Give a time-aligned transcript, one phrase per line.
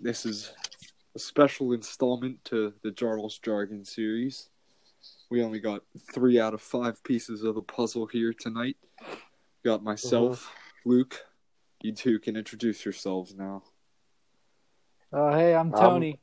[0.00, 0.52] this is
[1.14, 4.50] a special installment to the Jaarl's Jargon series.
[5.30, 5.82] We only got
[6.14, 8.76] three out of five pieces of the puzzle here tonight.
[9.64, 10.52] Got myself,
[10.84, 11.24] Luke.
[11.82, 13.62] You two can introduce yourselves now.
[15.12, 16.20] Oh, hey, I'm Um, Tony.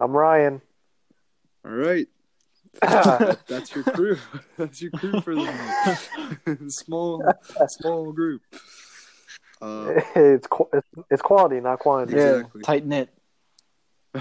[0.00, 0.60] I'm Rayan.
[1.64, 2.08] All right,
[2.80, 4.18] that- that's your crew.
[4.56, 6.58] that's your crew for the night.
[6.70, 7.22] small,
[7.68, 8.42] small group.
[9.62, 12.16] Uh, it's, qu- it's it's quality, not quantity.
[12.18, 12.62] yeah, exactly.
[12.62, 13.08] tight knit.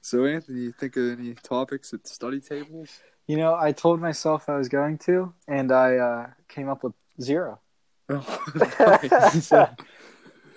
[0.00, 3.00] so, Anthony, you think of any topics at study tables?
[3.26, 6.92] You know, I told myself I was going to, and I uh, came up with
[7.20, 7.60] zero.
[8.08, 9.46] Nice.
[9.46, 9.68] so,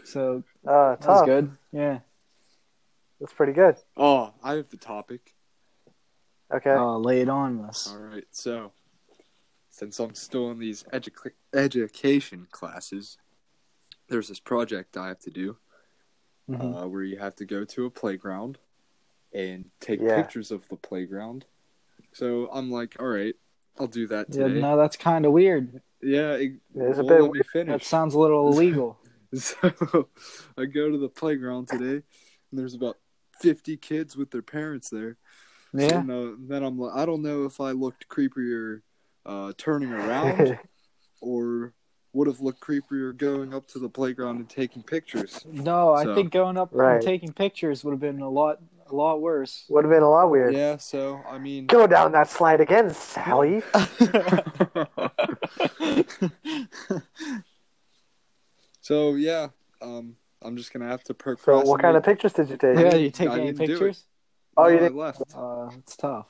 [0.04, 1.52] so Uh, that was good.
[1.72, 2.00] Yeah.
[3.20, 3.78] That's pretty good.
[3.96, 5.34] oh, I have the topic.
[6.54, 6.70] Okay.
[6.70, 7.90] Oh, lay it on us.
[7.90, 8.74] All right, so
[9.78, 13.20] since I'm still in these edu- education classes,
[14.10, 15.58] there's this project I have to do
[16.50, 16.82] Mhm.
[16.84, 18.58] uh, where you have to go to a playground
[19.34, 20.16] and take Yeah.
[20.16, 21.46] pictures of the playground.
[22.12, 23.36] So I'm like, all right,
[23.78, 24.62] I'll do that Yeah, today.
[24.62, 25.84] no, that's kind of weird.
[26.02, 28.98] Yeah, it, It's a bit That sounds a little illegal.
[29.36, 29.56] So
[30.58, 32.02] I go to the playground today,
[32.50, 32.98] and there's about
[33.42, 35.18] 50 kids with their parents there.
[35.74, 36.00] Yeah.
[36.00, 38.82] And, uh, then I'm like, I don't know if I looked creepier
[39.28, 40.58] uh, turning around
[41.22, 41.74] or
[42.14, 45.46] would have looked creepier going up to the playground and taking pictures.
[45.52, 46.96] No, I think going up Right.
[46.96, 48.58] and taking pictures would have been a lot,
[48.90, 49.66] a lot worse.
[49.70, 50.54] Would have been a lot weird.
[50.56, 53.62] Yeah, so I mean, Go down that slide again, Sally.
[58.82, 59.48] so yeah,
[59.82, 62.78] um, I'm just gonna have to So, what kind of pictures did you take?
[62.80, 63.58] yeah, you take I any it.
[63.58, 64.06] pictures?
[64.56, 65.22] Oh, No, you didn't- left.
[65.36, 66.28] Uh, it's tough.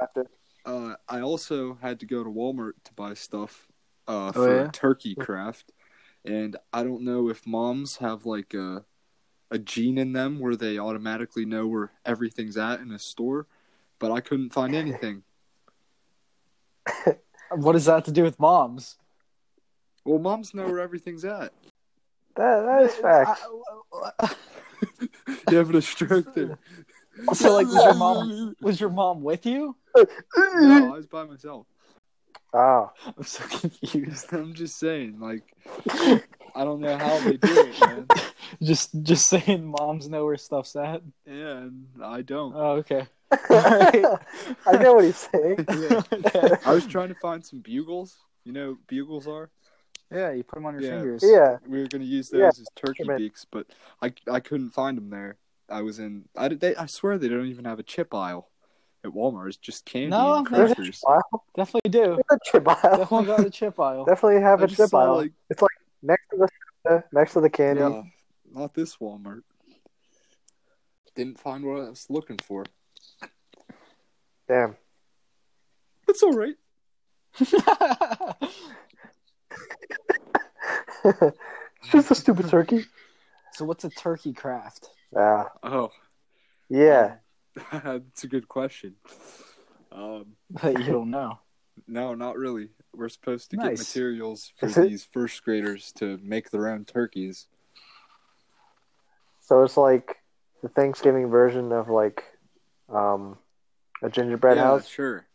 [0.00, 0.24] Gotcha.
[0.64, 3.68] Uh, I also had to go to Walmart to buy stuff
[4.08, 4.70] uh, Oh, for yeah?
[4.72, 5.72] turkey craft,
[6.24, 8.84] and I don't know if moms have like a
[9.50, 13.46] a gene in them where they automatically know where everything's at in a store,
[13.98, 15.22] but I couldn't find anything.
[17.50, 18.96] What does that have to do with moms?
[20.04, 21.52] Well, moms know where everything's at.
[22.36, 23.40] That, that is fact.
[25.50, 26.58] You having a stroke there?
[27.34, 29.76] So, like, was your mom was your mom with you?
[29.96, 31.66] No, I was by myself.
[32.52, 34.32] Oh, I'm so confused.
[34.32, 35.42] I'm just saying, like,
[36.54, 38.08] I don't know how they do it, man.
[38.62, 41.02] Just, just saying, moms know where stuff's at.
[41.26, 42.54] Yeah, and I don't.
[42.54, 43.06] Oh, okay.
[43.50, 45.66] I know what he's saying.
[45.68, 46.02] Yeah.
[46.12, 46.50] okay.
[46.64, 48.16] I was trying to find some bugles.
[48.44, 49.50] You know what bugles are?
[50.12, 50.90] Yeah, you put them on your Yeah.
[50.90, 51.24] fingers.
[51.26, 51.56] Yeah.
[51.66, 52.48] We were going to use those Yeah.
[52.48, 53.66] as turkey beaks, but
[54.00, 55.36] I I couldn't find them there.
[55.70, 56.24] I was in.
[56.36, 56.60] I did.
[56.60, 58.48] They, I swear they don't even have a chip aisle
[59.04, 59.48] at Walmart.
[59.48, 61.02] It's just candy No, and there's- crackers.
[61.06, 61.20] Wow.
[61.56, 62.20] Definitely do.
[62.30, 62.98] A chip aisle.
[62.98, 64.04] Definitely got the chip aisle.
[64.04, 65.16] Definitely have I a chip saw, aisle.
[65.16, 65.70] like- it's like
[66.02, 66.36] next to
[66.84, 67.80] the next to the candy.
[67.82, 68.02] Yeah,
[68.52, 69.42] not this Walmart.
[71.14, 72.64] Didn't find what I was looking for.
[74.48, 74.76] Damn.
[76.08, 76.54] It's all right.
[77.40, 77.50] it's
[81.92, 82.84] just a stupid turkey.
[83.52, 84.88] so, what's a turkey craft?
[85.14, 85.44] Yeah.
[85.62, 85.90] Oh,
[86.68, 87.16] Yeah.
[87.72, 88.96] that's a good question.
[89.92, 91.38] Um, But you don't know.
[91.86, 92.70] no, not really.
[92.92, 97.46] We're supposed to get materials for these first graders to make their own turkeys.
[99.40, 100.16] So it's like
[100.62, 102.24] the Thanksgiving version of like
[102.88, 103.38] um
[104.02, 104.88] a gingerbread yeah, house.
[104.88, 105.26] sure.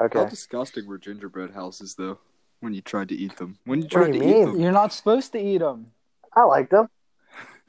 [0.00, 0.18] Okay.
[0.18, 2.18] How disgusting were gingerbread houses, though?
[2.60, 4.60] When you tried to eat them, when you What tried do to you eat them,
[4.60, 5.92] You're not supposed to eat them.
[6.34, 6.88] I like them.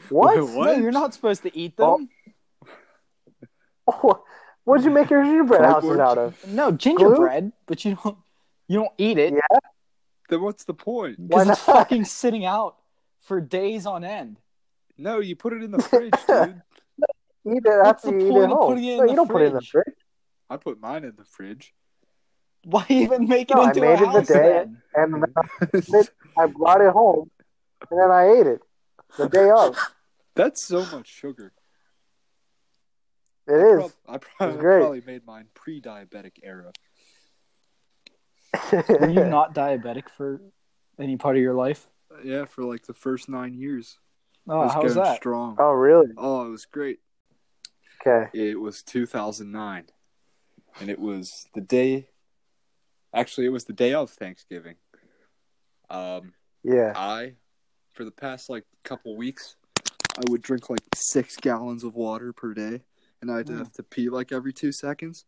[0.07, 0.37] What?
[0.37, 0.65] Wait, what?
[0.77, 1.97] No, you're not supposed to eat oh.
[1.97, 2.09] them.
[3.87, 4.23] Oh,
[4.63, 6.47] What'd you make your gingerbread houses out of?
[6.47, 8.17] No, gingerbread, but you don't.
[8.67, 9.57] You don't eat it Yeah.
[10.29, 11.17] then what's the point?
[11.17, 12.75] Why because it's fucking sitting out
[13.21, 14.37] for days on end.
[14.95, 16.61] No, you put it in the fridge, dude.
[17.47, 18.67] Eat it What's after the you eat point it of home.
[18.67, 19.85] putting it in no, the you don't put it in the fridge?
[19.85, 19.95] fridge.
[20.51, 21.73] I put mine in the fridge.
[22.65, 24.81] Why even make it No, I made a it the house day- then?
[24.93, 25.25] And
[26.37, 27.31] I brought it home,
[27.89, 28.59] and then I ate it
[29.17, 29.77] the day of.
[30.35, 31.51] That's so much sugar.
[33.47, 33.75] It is.
[33.77, 34.79] Prob- I probably, It's great.
[34.79, 36.71] probably made mine pre-diabetic era.
[38.71, 40.41] Were you not diabetic for
[40.99, 41.87] any part of your life?
[42.23, 43.99] Yeah, for like the first nine years.
[44.47, 45.17] I Oh, was how was that?
[45.17, 45.55] strong.
[45.59, 46.07] oh, really?
[46.17, 46.99] Oh, it was great.
[48.01, 48.29] Okay.
[48.33, 49.85] It was 2009,
[50.79, 52.07] and it was the day.
[53.13, 54.75] Actually, it was the day of Thanksgiving.
[55.89, 56.93] Um, Yeah.
[56.95, 57.33] I,
[57.99, 59.57] for the past like couple weeks,
[60.17, 62.83] I would drink like six gallons of water per day,
[63.21, 63.57] and I'd Mm.
[63.57, 65.25] have to pee like every two seconds.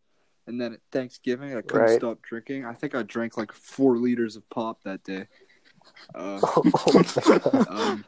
[0.48, 1.98] And then at Thanksgiving, I couldn't Right.
[2.00, 2.64] stop drinking.
[2.64, 5.28] I think I drank like four liters of pop that day.
[6.16, 6.64] Uh, Oh,
[7.68, 8.06] um,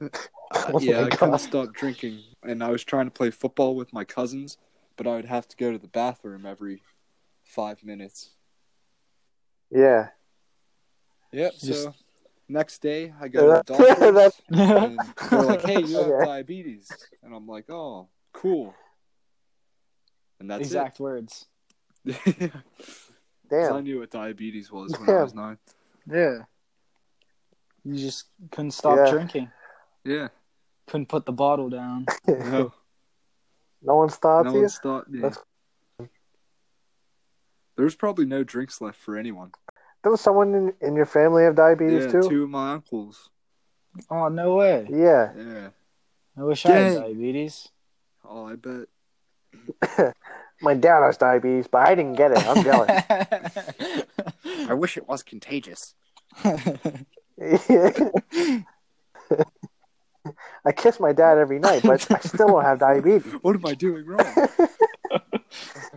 [0.52, 4.04] Oh yeah, I couldn't stop drinking, and I was trying to play football with my
[4.04, 4.58] cousins,
[4.96, 6.82] but I would have to go to the bathroom every
[7.42, 8.34] five minutes.
[9.70, 10.10] Yeah.
[11.32, 11.52] Yep.
[11.54, 11.94] Just- So
[12.48, 16.24] next day, I go to the doctor, and they're like, "Hey, you have Okay.
[16.24, 16.92] diabetes,"
[17.22, 18.74] and I'm like, "Oh, cool."
[20.40, 21.46] And that's exact words.
[22.04, 22.52] it.
[23.50, 23.84] 'Cause I Damn.
[23.84, 25.58] knew what diabetes was when I was nine.
[26.10, 26.44] Yeah.
[27.84, 29.10] You just couldn't stop Yeah.
[29.10, 29.50] drinking.
[30.04, 30.28] Yeah.
[30.86, 32.06] Couldn't put the bottle down.
[32.26, 32.72] No,
[33.82, 34.60] no one stopped no you?
[34.60, 35.20] one stopped me.
[35.20, 36.08] That's-
[37.76, 39.52] There's probably no drinks left for anyone.
[40.04, 42.28] There was someone in, in your family have diabetes yeah, too?
[42.28, 43.30] two of my uncles.
[44.10, 44.86] Oh no way!
[44.90, 45.32] Yeah.
[45.34, 45.68] Yeah.
[46.36, 47.68] I wish I had diabetes.
[48.22, 48.88] Oh, I bet.
[50.60, 52.46] My dad has diabetes, but I didn't get it.
[52.46, 52.90] I'm jealous.
[54.68, 55.94] I wish it was contagious.
[56.44, 56.62] I
[60.74, 63.32] kiss my dad every night, but I still don't have diabetes.
[63.42, 64.48] What am I doing wrong?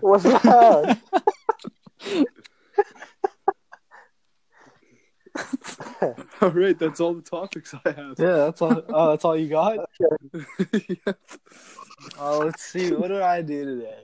[0.02, 0.24] What's
[6.02, 6.26] loud?
[6.42, 8.16] all right, that's all the topics I have.
[8.20, 8.82] yeah, that's all.
[8.90, 9.90] Oh, that's all you got.
[10.00, 11.14] Yeah.
[12.20, 12.92] Oh, let's see.
[12.94, 14.04] What did I do today?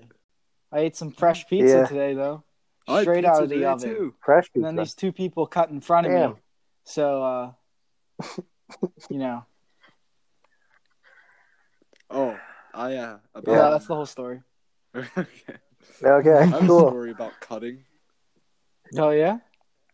[0.72, 1.86] I ate some fresh pizza Yeah.
[1.86, 2.44] today, though,
[2.88, 3.90] I had straight pizza out of the today, oven.
[3.90, 4.16] Too.
[4.26, 4.82] Fresh And then pizza.
[4.84, 6.20] these two people cut in front of me.
[6.20, 6.36] Damn.
[6.86, 7.52] So, uh,
[9.10, 9.46] you know,
[12.10, 12.36] Oh,
[12.74, 14.42] I uh about yeah, that's the whole story.
[14.96, 15.26] okay.
[16.04, 16.88] Okay, I have a cool.
[16.90, 17.86] story about cutting.
[18.98, 19.38] Oh yeah,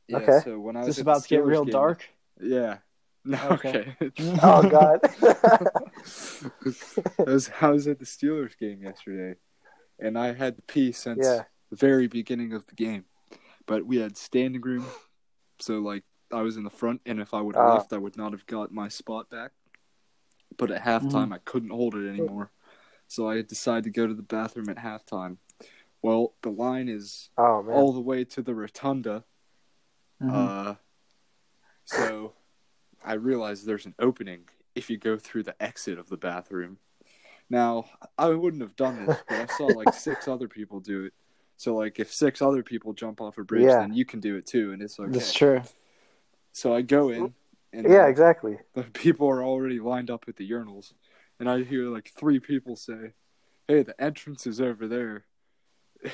[0.09, 0.39] Yeah, Okay.
[0.43, 2.09] so when I was about to get real game- dark?
[2.41, 2.79] Yeah.
[3.25, 3.95] No, Okay.
[4.01, 4.11] okay.
[4.41, 4.99] Oh God.
[7.19, 9.37] I was I was at the Steelers game yesterday,
[9.99, 11.43] and I had to pee since yeah.
[11.69, 13.05] the very beginning of the game.
[13.67, 14.85] But we had standing room,
[15.59, 16.03] so like
[16.33, 17.73] I was in the front, and if I would have Ah.
[17.75, 19.51] left, I would not have got my spot back.
[20.57, 22.51] But at halftime, I couldn't hold it anymore,
[23.07, 25.37] so I decided to go to the bathroom at halftime.
[26.01, 29.25] Well, the line is Oh all the way to the rotunda,
[30.21, 30.33] Mhm.
[30.33, 30.75] uh,
[31.85, 32.33] so
[33.03, 34.41] I realized there's an opening
[34.75, 36.77] if you go through the exit of the bathroom.
[37.49, 37.85] Now,
[38.17, 41.13] I wouldn't have done this, but I saw like six other people do it.
[41.57, 43.79] So, like, if six other people jump off a bridge, Yeah.
[43.79, 45.11] then you can do it too, and it's okay.
[45.11, 45.61] That's true.
[46.53, 47.33] So I go in,
[47.73, 48.59] and yeah, uh, exactly.
[48.73, 50.93] the people are already lined up at the urinals,
[51.39, 53.13] and I hear like three people say,
[53.67, 55.25] "Hey, the entrance is over there."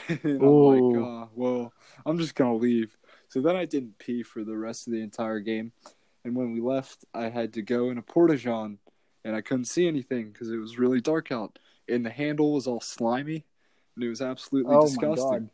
[0.07, 1.73] And I'm like, uh, "Well,
[2.05, 2.97] I'm just gonna leave."
[3.27, 5.71] So then I didn't pee for the rest of the entire game,
[6.23, 8.79] and when we left, I had to go in a porta john,
[9.23, 11.59] and I couldn't see anything because it was really dark out,
[11.89, 13.45] and the handle was all slimy,
[13.95, 15.29] and it was absolutely Oh my disgusting.
[15.29, 15.49] god.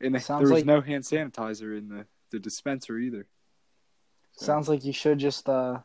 [0.00, 3.26] And Sounds there was like- no hand sanitizer in the the dispenser either.
[4.32, 5.80] Sounds like you should just uh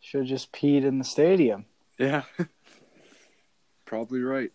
[0.00, 1.64] should just peed in the stadium.
[1.98, 2.24] Yeah.
[3.86, 4.50] Probably right.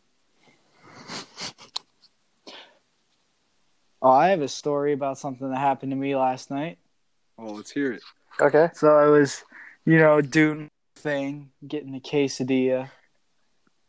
[4.01, 6.77] Oh, I have a story about something that happened to me last night.
[7.37, 8.01] Oh, let's hear it.
[8.39, 8.69] Okay.
[8.73, 9.43] So I was,
[9.85, 10.69] you know, doing my
[11.01, 12.89] thing, getting a quesadilla.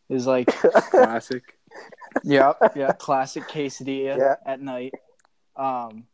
[0.09, 0.47] It was like,
[0.91, 1.57] Classic.
[2.25, 4.35] yep, yeah, classic quesadilla Yeah.
[4.45, 4.95] at night.
[5.57, 6.07] Um,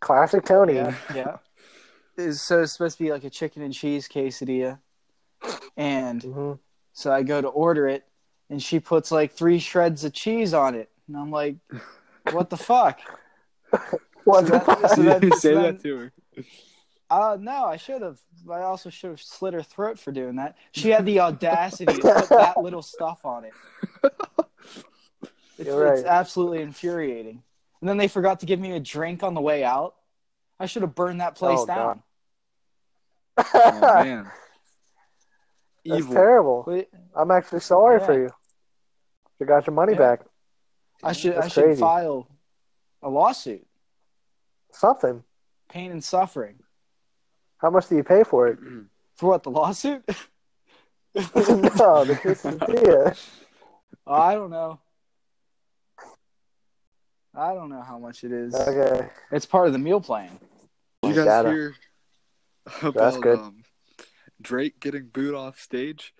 [0.00, 0.74] Classic Tony.
[0.74, 1.36] yeah, yeah.
[2.16, 4.78] It's, so it's supposed to be like a chicken and cheese quesadilla,
[5.76, 6.52] and hmm
[6.94, 8.04] so I go to order it,
[8.50, 11.56] and she puts like three shreds of cheese on it, and I'm like,
[12.30, 13.00] what the fuck?
[14.24, 16.12] What that- so that- You say then- that to her.
[17.10, 18.18] Uh, no, I should have.
[18.50, 20.56] I also should have slit her throat for doing that.
[20.72, 23.52] She had the audacity to put that little stuff on it.
[25.58, 27.42] It's, You're it's absolutely infuriating.
[27.80, 29.94] And then they forgot to give me a drink on the way out.
[30.58, 32.02] I should have burned that place Oh, down.
[33.36, 34.24] Oh man.
[35.84, 36.14] That's Evil.
[36.14, 36.64] terrible.
[36.66, 38.06] But I'm actually sorry Yeah.
[38.06, 38.30] for you.
[39.40, 39.98] You got your money Yeah.
[39.98, 40.20] back.
[41.02, 41.80] I should I That's should crazy.
[41.80, 42.26] file
[43.02, 43.66] a lawsuit.
[44.72, 45.22] Something.
[45.68, 46.56] Pain and suffering.
[47.58, 48.58] How much do you pay for it?
[49.16, 50.02] For what, the lawsuit?
[51.14, 51.22] no,
[52.04, 53.16] the quesadilla.
[54.06, 54.80] Oh, I don't know.
[57.34, 58.54] I don't know how much it is.
[58.54, 59.06] Okay.
[59.30, 60.30] It's part of the meal plan.
[61.02, 61.50] you guys Data.
[61.50, 61.74] hear
[62.82, 63.38] about good.
[63.38, 63.62] Um,
[64.40, 66.14] Drake getting booed off stage?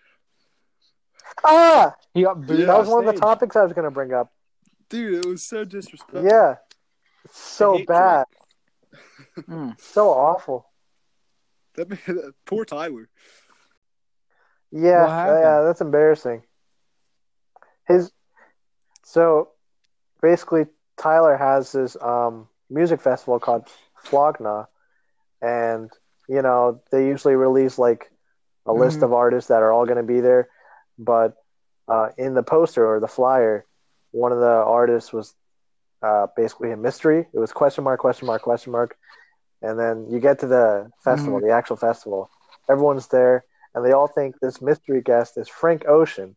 [1.44, 3.20] Ah, He got booed Yeah, that was off one of the stage.
[3.20, 4.32] topics I was going to bring up.
[4.90, 6.24] Dude, it was so disrespectful.
[6.24, 6.56] Yeah.
[7.24, 8.26] It's so bad.
[9.48, 9.78] Mm.
[9.80, 10.66] So awful.
[11.74, 13.08] That, man- poor Tyler.
[14.70, 15.06] Yeah,
[15.40, 16.42] yeah, that's embarrassing.
[17.86, 18.12] His
[19.04, 19.48] so
[20.20, 24.64] basically Tyler has this um music festival called Flog Gnaw
[25.40, 25.90] and
[26.28, 28.10] you know, they usually release like
[28.66, 29.04] a list Mhm.
[29.04, 30.48] of artists that are all going to be there.
[30.98, 31.34] But
[31.88, 33.66] uh, in the poster or the flyer,
[34.12, 35.34] one of the artists was
[36.02, 37.26] uh, basically a mystery.
[37.32, 38.96] It was question mark, question mark, question mark.
[39.62, 42.30] And then you get to the festival, the actual festival.
[42.68, 43.44] Everyone's there,
[43.74, 46.34] and they all think this mystery guest is Frank Ocean.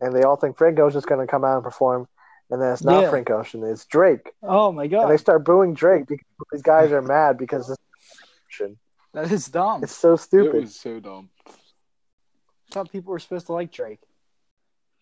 [0.00, 2.08] And they all think Frank Ocean's going to come out and perform.
[2.50, 3.10] And then it's not Yeah.
[3.10, 4.30] Frank Ocean, it's Drake.
[4.42, 5.02] Oh my god!
[5.02, 7.76] And they start booing Drake because these guys are mad because this
[8.48, 8.78] Ocean.
[9.12, 9.82] that is dumb.
[9.84, 10.60] It's so It stupid.
[10.62, 11.28] was so dumb.
[11.46, 11.52] I
[12.72, 14.00] thought people were supposed to like Drake.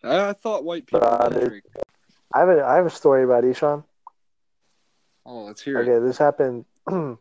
[0.03, 1.47] I, I thought white people Uh, liked.
[1.47, 1.63] Drake.
[2.33, 3.83] I have a I have a story about Ishan.
[5.29, 5.83] Oh, let's hear it.
[5.83, 7.19] Okay, this happened on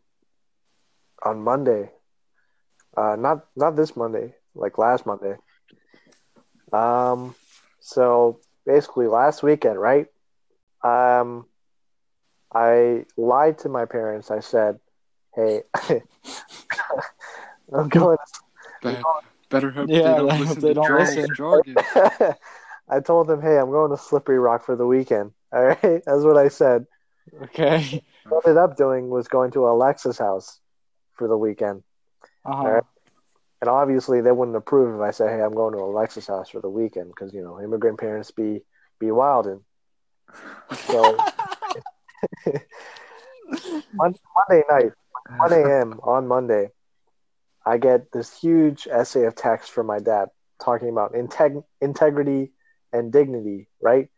[1.23, 1.91] Monday.
[2.97, 5.37] Uh, not not this Monday, like last Monday.
[6.73, 7.35] Um,
[7.81, 10.07] so basically last weekend, right?
[10.83, 11.45] Um,
[12.55, 14.31] I lied to my parents.
[14.31, 14.81] I said,
[15.35, 15.65] "Hey,
[17.75, 18.17] I'm going."
[18.83, 18.97] Be-
[19.51, 21.35] better hope Yeah, they don't listen they to don't listen.
[21.35, 21.77] jargon.
[22.89, 26.25] I told them, "Hey, I'm going to Slippery Rock for the weekend." All right, that's
[26.25, 26.87] what I said.
[27.45, 28.03] Okay.
[28.29, 30.61] What I ended up doing was going to Alexa's house
[31.15, 31.83] for the weekend.
[32.45, 32.63] Uh-huh.
[32.63, 32.85] Alright.
[33.61, 36.61] And obviously, they wouldn't approve if I said, "Hey, I'm going to Alexa's house for
[36.61, 38.63] the weekend," because you know, immigrant parents be
[38.99, 39.63] be wildin'.
[40.87, 41.17] So
[43.95, 44.93] Monday night,
[45.39, 46.01] 1 a.m.
[46.03, 46.71] on Monday,
[47.65, 50.29] I get this huge essay of text from my dad
[50.63, 52.53] talking about integ- integrity
[52.93, 53.69] and dignity.
[53.81, 54.09] Right?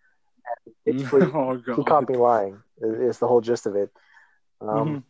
[0.66, 1.84] And basically, oh he god.
[1.84, 2.62] caught me lying.
[2.80, 3.90] Is, is the whole gist of it.
[4.60, 5.04] Um, Mhm.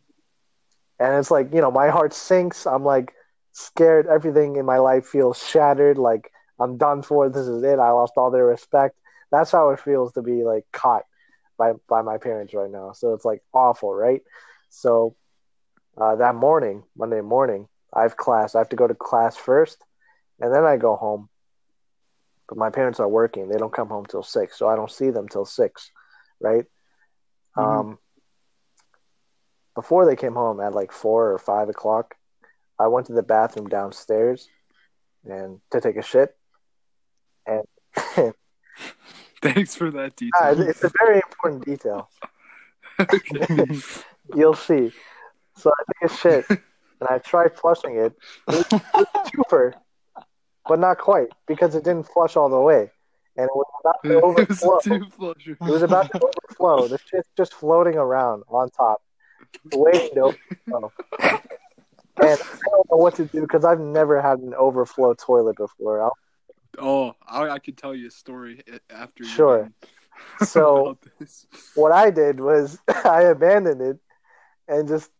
[0.99, 2.65] and it's like you know my heart sinks.
[2.65, 3.13] I'm like
[3.51, 4.07] scared.
[4.07, 5.97] Everything in my life feels shattered.
[5.97, 7.29] Like i'm done for.
[7.29, 7.79] This is it.
[7.79, 8.95] I lost all their respect.
[9.31, 11.03] That's how it feels to be like caught
[11.57, 12.91] by by my parents right now.
[12.93, 14.21] So it's like awful right?
[14.69, 15.15] So
[15.99, 18.55] uh, that morning monday morning i have class.
[18.55, 19.83] I have to go to class first
[20.39, 21.29] and then i go home
[22.51, 25.09] but my parents are working they don't come home till six so i don't see
[25.09, 25.89] them till six
[26.41, 26.65] right
[27.57, 27.63] Mhm.
[27.63, 27.97] um
[29.73, 32.15] before they came home at like four or five o'clock,
[32.77, 34.49] I went to the bathroom downstairs
[35.23, 36.35] and to take a shit.
[37.45, 37.63] And
[39.41, 40.59] Thanks for that detail.
[40.67, 42.09] it's a very important detail.
[44.35, 44.91] You'll see.
[45.55, 48.13] So I take a shit and I tried flushing it.
[48.49, 48.65] It was
[49.33, 49.73] super,
[50.71, 52.89] but not quite because it didn't flush all the way.
[53.35, 54.77] And it was about to overflow.
[54.77, 55.51] a two flusher.
[55.51, 56.87] It was about to overflow.
[56.87, 59.01] The shit's just floating around on top,
[59.73, 60.21] waiting to
[60.69, 60.91] overflow.
[61.19, 66.01] And I don't know what to do because I've never had an overflow toilet before.
[66.03, 66.17] I'll-
[66.79, 69.25] Oh, I, I could tell you a story after.
[69.25, 69.69] Sure.
[70.45, 70.97] So
[71.75, 73.97] what I did was I abandoned it
[74.69, 75.11] and just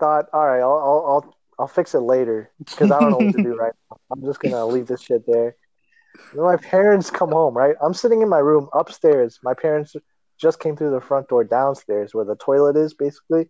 [0.00, 3.32] thought, all right, I'll I'll I'll, I'll fix it later because I don't know what
[3.34, 3.96] to do right now.
[4.10, 5.56] I'm just gonna leave this shit there.
[6.32, 7.74] Then my parents come home, right?
[7.82, 9.38] I'm sitting in my room upstairs.
[9.42, 9.96] My parents
[10.40, 13.48] just came through the front door downstairs where the toilet is, basically,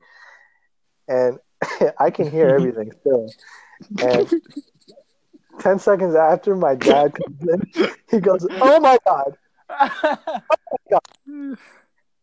[1.06, 1.38] and
[1.98, 3.34] I can hear everything still.
[4.00, 4.32] And
[5.60, 9.36] ten seconds after my dad comes in, he goes, "Oh my god!"
[10.90, 10.98] Oh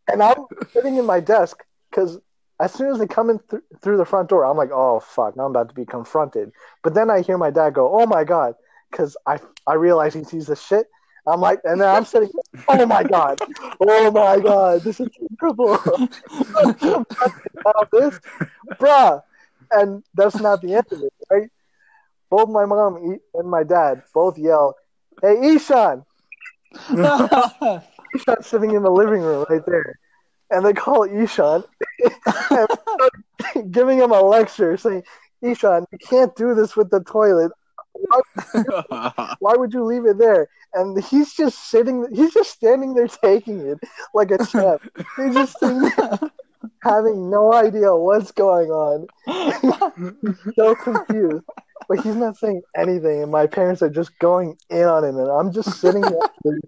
[0.08, 2.20] and I'm sitting in my desk because
[2.60, 5.36] as soon as they come in th- through the front door, I'm like, "Oh fuck!"
[5.36, 6.52] Now I'm about to be confronted.
[6.84, 8.56] But then I hear my dad go, "Oh my god!"
[8.92, 10.88] Because I I realize he sees the shit.
[11.28, 12.30] I'm like, and then I'm sitting,
[12.68, 13.40] "Oh my god!
[13.80, 14.84] Oh my god!
[14.84, 15.10] This is
[15.40, 15.74] terrible!"
[17.60, 18.20] about this,
[18.80, 19.22] bruh.
[19.72, 21.50] And that's not the end of it, right?
[22.30, 24.76] Both my mom and my dad both yell,
[25.22, 26.06] "Hey, Ishan!"
[26.90, 30.00] Ishan's sitting in the living room right there.
[30.52, 31.64] And they call Ishan
[33.72, 35.04] giving him a lecture saying,
[35.42, 37.52] Ishan, you can't do this with the toilet.
[39.40, 40.48] Why would you leave it there?
[40.74, 43.80] And he's just sitting, he's just standing there taking it
[44.14, 44.82] like a champ.
[45.18, 46.20] He's just there
[46.86, 49.08] having no idea what's going on.
[50.56, 51.44] so confused.
[51.88, 55.30] But he's not saying anything, and my parents are just going in on him, and
[55.30, 56.60] I'm just sitting there.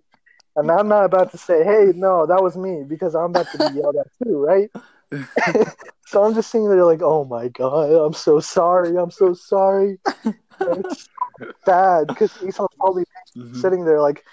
[0.57, 3.59] And I'm not about to say, hey, no, that was me, because I'm about to
[3.59, 4.69] be yelled at too, right?
[6.07, 8.97] so I'm just sitting there like, oh my God, I'm so sorry.
[8.97, 9.99] I'm so sorry.
[10.25, 11.03] And it's
[11.39, 13.03] so bad because Esau's probably
[13.37, 13.55] Mhm.
[13.55, 14.25] sitting there like,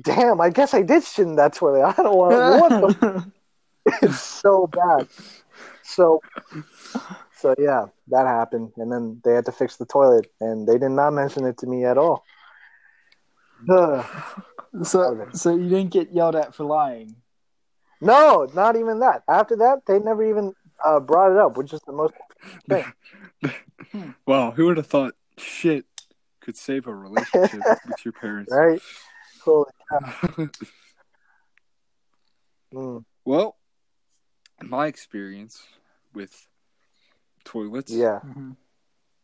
[0.00, 1.84] damn, I guess I did shit in that toilet.
[1.84, 3.32] I don't want what the
[4.02, 5.06] it's so bad.
[5.82, 6.22] So,
[7.36, 10.90] so yeah, that happened, and then they had to fix the toilet, and they did
[10.90, 12.24] not mention it to me at all.
[13.70, 14.06] Ugh.
[14.82, 17.16] So, so you didn't get yelled at for lying.
[18.00, 19.22] no, not even that.
[19.28, 20.54] After that, they never even
[20.84, 22.14] uh, brought it up, which is the most.
[24.26, 25.86] Wow, who would have thought shit
[26.40, 28.52] could save a relationship with your parents.
[28.52, 28.80] Right?
[29.42, 29.70] Holy
[32.74, 33.56] mm, well,
[34.62, 35.62] my experience
[36.12, 36.46] with
[37.44, 38.20] toilets, yeah.
[38.24, 38.56] Mhm.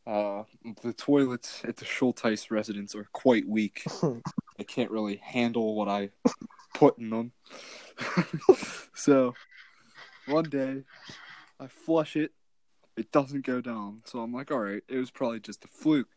[0.07, 0.45] Uh,
[0.83, 3.85] the toilets at the Schulteis residence are quite weak.
[4.59, 6.11] I can't really handle what I
[6.75, 7.33] put in them.
[8.95, 9.35] so
[10.27, 10.83] one day
[11.59, 12.33] I flush it,
[12.97, 14.03] it doesn't go down.
[14.05, 16.09] So I'm like, all right, it was probably just a fluke.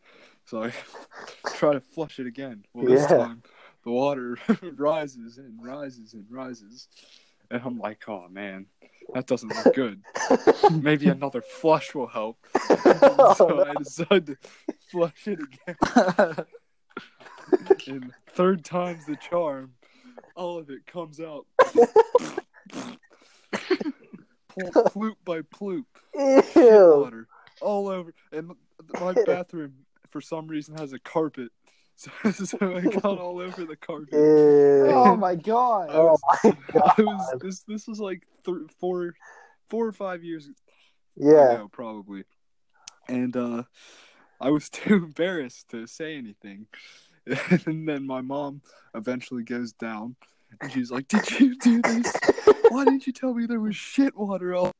[0.45, 0.73] So I
[1.53, 2.65] try to flush it again.
[2.73, 3.17] Well, this Yeah.
[3.17, 3.43] time
[3.83, 4.37] the water
[4.75, 6.87] rises and rises and rises.
[7.51, 8.65] And I'm like, oh man,
[9.13, 10.01] that doesn't look good.
[10.71, 12.37] Maybe another flush will help.
[13.35, 14.37] so I decided to
[14.89, 16.45] flush it again.
[17.87, 19.73] and third time's the charm.
[20.35, 21.45] All of it comes out.
[24.49, 25.85] Pl- Ploop by ploop.
[26.15, 27.01] Ew.
[27.01, 27.27] water
[27.61, 28.13] all over.
[28.31, 28.51] And
[28.99, 29.73] my bathroom,
[30.09, 31.51] for some reason, has a carpet.
[32.23, 34.13] So, so it got all over the carpet.
[34.13, 34.85] Ew.
[34.93, 35.89] Oh my god.
[35.91, 36.51] Oh my
[36.97, 39.13] I was this this was like th- four
[39.69, 40.49] four or five years
[41.15, 41.53] Yeah.
[41.53, 42.25] ago probably,
[43.07, 43.63] and uh,
[44.41, 46.67] I was too embarrassed to say anything.
[47.65, 48.61] and then my mom
[48.93, 50.15] eventually goes down,
[50.61, 52.13] and she's like, "Did you do this?
[52.69, 54.71] Why didn't you tell me there was shit water all?"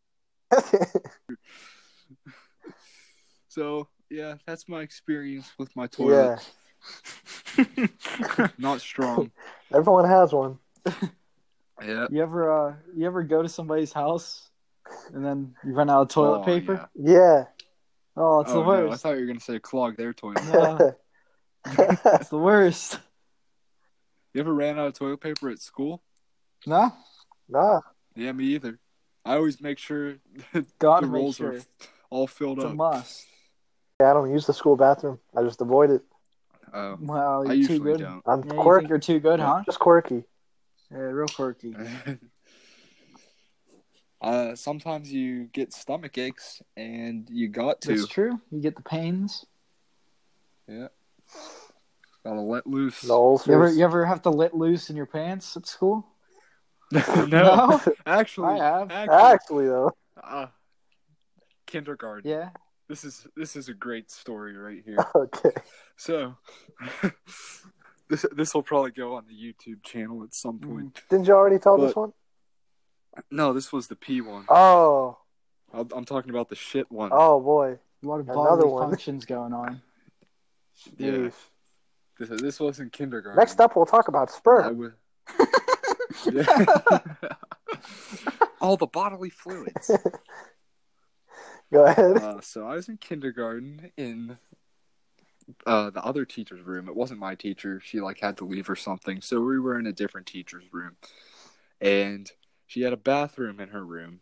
[3.48, 6.38] So yeah, that's my experience with my yeah.
[7.56, 8.52] Toilet.
[8.58, 9.32] Not strong.
[9.74, 10.60] Everyone has one.
[11.84, 12.08] Yeah.
[12.10, 14.50] You ever uh you ever go to somebody's house
[15.14, 16.90] and then you run out of toilet Oh, paper?
[16.96, 17.14] yeah.
[17.14, 17.44] Yeah.
[18.18, 20.44] Oh, it's Oh, the no, I thought you were gonna say clog their toilet.
[20.46, 20.92] Yeah.
[22.06, 23.00] It's the worst.
[24.34, 26.04] You ever ran out of toilet paper at school?
[26.68, 26.92] No?
[27.50, 27.82] nah.
[28.16, 28.80] Yeah, me either.
[29.26, 30.18] I always make sure
[30.80, 31.54] Gotta the rolls sure.
[31.54, 31.62] are
[32.10, 32.76] all filled It's a up.
[32.76, 33.26] must.
[34.00, 35.20] Yeah, I don't use the school bathroom.
[35.36, 36.04] I just avoid it.
[36.76, 38.00] Oh, Wow, I you're too usually good.
[38.02, 38.22] don't.
[38.26, 38.84] I'm Yeah, quirky.
[38.84, 39.64] think you're too good, huh?
[39.66, 40.26] Just quirky.
[40.92, 41.76] Yeah, real quirky.
[44.22, 47.96] uh, sometimes you get stomach aches and you got to.
[47.96, 48.42] That's true.
[48.52, 49.46] You get the pains.
[50.68, 50.88] Yeah.
[52.26, 53.02] Gotta let loose.
[53.02, 53.14] The.
[53.46, 56.06] You ever you ever have to let loose in your pants at school?
[56.92, 57.82] no, No?
[58.06, 58.92] actually, I have.
[58.92, 59.92] actually, Actually, though.
[60.22, 60.48] uh,
[61.68, 62.30] kindergarten.
[62.30, 62.50] Yeah.
[62.88, 64.98] This is this is a great story right here.
[65.16, 65.52] Okay.
[65.98, 66.36] So,
[68.10, 70.72] this this will probably go on the YouTube channel at some mm-hmm.
[70.72, 71.02] point.
[71.10, 72.14] Didn't you already tell this one?
[73.32, 74.46] No, this was the P one.
[74.50, 75.18] Oh.
[75.74, 77.10] I'm I'm talking about the shit one.
[77.12, 77.80] Oh, boy.
[78.04, 78.90] A lot of Another bodily one.
[78.90, 79.82] functions going on.
[80.98, 81.30] Yeah.
[82.20, 83.40] This, this wasn't kindergarten.
[83.40, 84.78] Next up, we'll talk about I sperm.
[84.78, 84.94] would.
[88.60, 89.92] All the bodily fluids.
[91.72, 92.18] Go ahead.
[92.18, 94.38] Uh, so I was in kindergarten in
[95.66, 96.88] uh, the other teacher's room.
[96.88, 97.82] It wasn't my teacher.
[97.84, 99.22] She like had to leave or something.
[99.22, 100.96] So we were in a different teacher's room,
[101.82, 102.32] and
[102.68, 104.22] she had a bathroom in her room.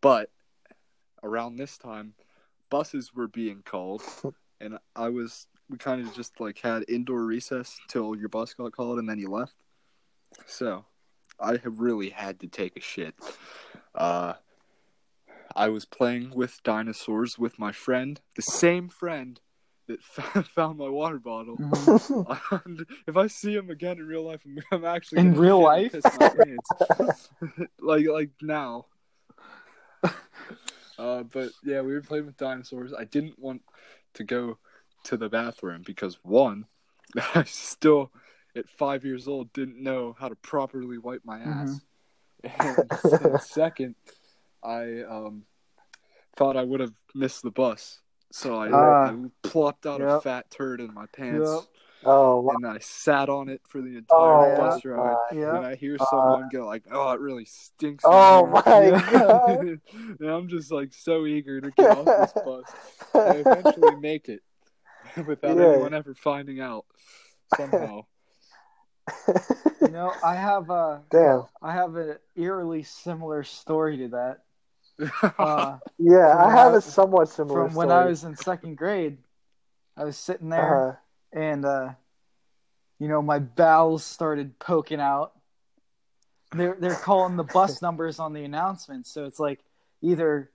[0.00, 0.30] But
[1.22, 2.14] around this time,
[2.70, 4.02] buses were being called,
[4.60, 8.72] and I was we kind of just like had indoor recess till your bus got
[8.72, 9.54] called, and then you left.
[10.46, 10.84] So
[11.40, 13.14] I have really had to take a shit.
[13.94, 14.34] Uh,
[15.54, 19.40] I was playing with dinosaurs with my friend, the same friend
[19.86, 20.02] that
[20.54, 21.56] found my water bottle.
[22.64, 25.92] And if I see him again in real life, I'm, I'm actually In real life?
[25.92, 27.30] piss my pants.
[27.80, 28.86] like like now.
[30.98, 32.92] Uh, but yeah, we were playing with dinosaurs.
[32.92, 33.62] I didn't want
[34.14, 34.58] to go
[35.04, 36.66] to the bathroom because one,
[37.34, 38.10] I still
[38.56, 41.80] at five years old didn't know how to properly wipe my ass,
[42.42, 43.94] and second,
[44.62, 45.44] I um
[46.36, 49.10] thought I would have missed the bus, so I, Ah.
[49.10, 51.62] I plopped out a fat turd in my pants, Yep.
[52.04, 52.52] Oh, wow.
[52.54, 55.16] and I sat on it for the entire Oh, bus my ride.
[55.30, 55.36] God.
[55.36, 55.56] Yeah.
[55.56, 59.00] And I hear someone go like, "Oh, it really stinks." Oh, my Yeah.
[59.10, 59.58] God.
[60.20, 62.64] and I'm just like so eager to get off this bus.
[63.14, 64.42] I eventually make it
[65.26, 65.70] without Yeah.
[65.72, 66.84] anyone ever finding out
[67.56, 68.02] somehow.
[69.80, 71.46] You know, I have a Damn.
[71.62, 74.42] I have an eerily similar story to that.
[75.38, 77.90] Uh, Yeah, I have I- a somewhat similar from when.
[77.90, 79.18] I was in second grade,
[79.96, 80.98] I was sitting there
[81.34, 81.90] Uh, and uh,
[82.98, 85.32] you know my bowels started poking out.
[86.52, 89.60] They're they're calling the bus numbers on the announcements, so it's like
[90.02, 90.50] either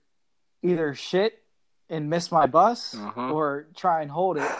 [0.62, 1.42] either shit
[1.88, 3.32] and miss my bus Uh-huh.
[3.32, 4.50] or try and hold it,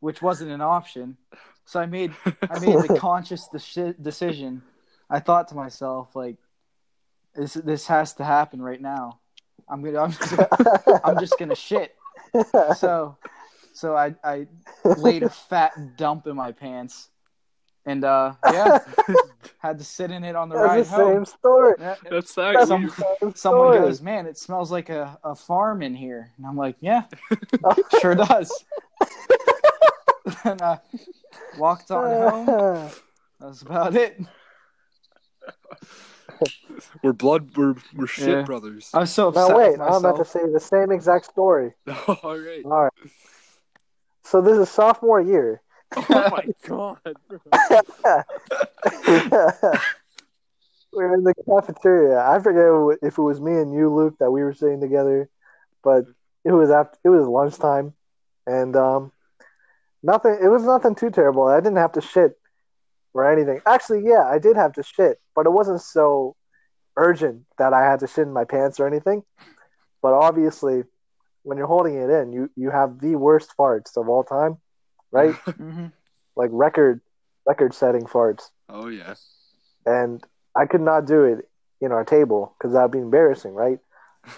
[0.00, 1.16] which wasn't an option.
[1.64, 2.12] So I made
[2.50, 4.62] I made the conscious de- decision.
[5.08, 6.36] I thought to myself like
[7.34, 9.20] this this has to happen right now.
[9.68, 10.34] I'm gonna I'm just,
[11.04, 11.94] I'm just gonna shit.
[12.76, 13.16] So
[13.72, 14.46] So I I
[14.84, 17.08] laid a fat dump in my pants,
[17.86, 18.78] and uh, yeah,
[19.58, 21.14] had to sit in it on the That's ride the home.
[21.14, 21.74] same story.
[21.78, 23.78] Yeah, That's That's actually Some- same Someone story.
[23.78, 26.30] goes, man, it smells like a, a farm in here.
[26.36, 27.04] And I'm like, yeah,
[28.00, 28.52] sure does.
[30.44, 30.78] and I
[31.58, 32.90] walked on home.
[33.40, 34.20] That's about it.
[37.02, 37.56] we're blood.
[37.56, 38.42] We're we're shit Yeah.
[38.42, 38.90] brothers.
[38.94, 39.48] I'm so upset.
[39.48, 41.72] Now wait, with I'm about to say the same exact story.
[42.06, 42.64] All right.
[42.64, 42.92] All right.
[44.24, 45.62] So this is sophomore year.
[45.94, 46.98] Oh my god.
[50.92, 52.18] we're in the cafeteria.
[52.18, 55.28] I forget if it was me and you, Luke, that we were sitting together,
[55.82, 56.04] but
[56.44, 57.92] it was after it was lunchtime,
[58.46, 59.12] and um,
[60.02, 60.38] nothing.
[60.42, 61.44] It was nothing too terrible.
[61.44, 62.38] I didn't have to shit
[63.14, 63.60] or anything.
[63.66, 66.36] Actually, yeah, I did have to shit, but it wasn't so
[66.96, 69.22] urgent that I had to shit in my pants or anything.
[70.02, 70.82] But obviously,
[71.42, 74.58] when you're holding it in, you you have the worst farts of all time,
[75.10, 75.34] right?
[75.46, 75.92] Mhm.
[76.36, 77.00] like record
[77.46, 79.14] record setting farts Oh yeah.
[79.84, 80.24] and
[80.56, 81.48] I could not do it
[81.80, 83.78] in our table because that'd be embarrassing, right?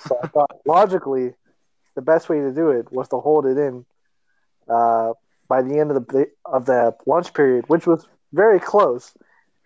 [0.00, 1.34] So I thought logically,
[1.94, 3.84] the best way to do it was to hold it in
[4.68, 5.12] uh,
[5.48, 9.14] by the end of the of the lunch period, which was very close,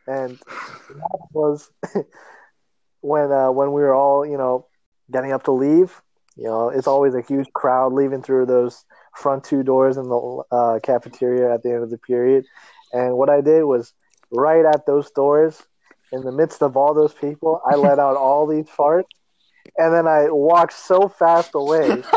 [0.07, 1.71] and that was
[3.01, 4.67] when uh, when we were all you know
[5.11, 6.01] getting up to leave.
[6.37, 8.85] You know, it's always a huge crowd leaving through those
[9.17, 12.45] front two doors in the uh, cafeteria at the end of the period.
[12.93, 13.93] And what I did was
[14.31, 15.61] right at those doors,
[16.13, 19.09] in the midst of all those people, I let out all these farts,
[19.77, 22.03] and then I walked so fast away.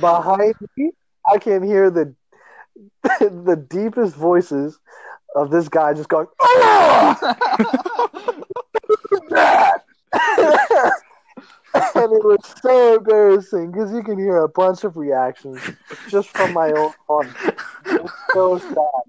[0.00, 0.90] Behind me,
[1.30, 2.14] I can hear the
[3.20, 4.78] the deepest voices
[5.34, 7.34] of this guy just going, "Oh,
[11.74, 15.60] and it was so embarrassing because you can hear a bunch of reactions
[16.08, 17.34] just from my own was
[18.32, 19.02] so sad.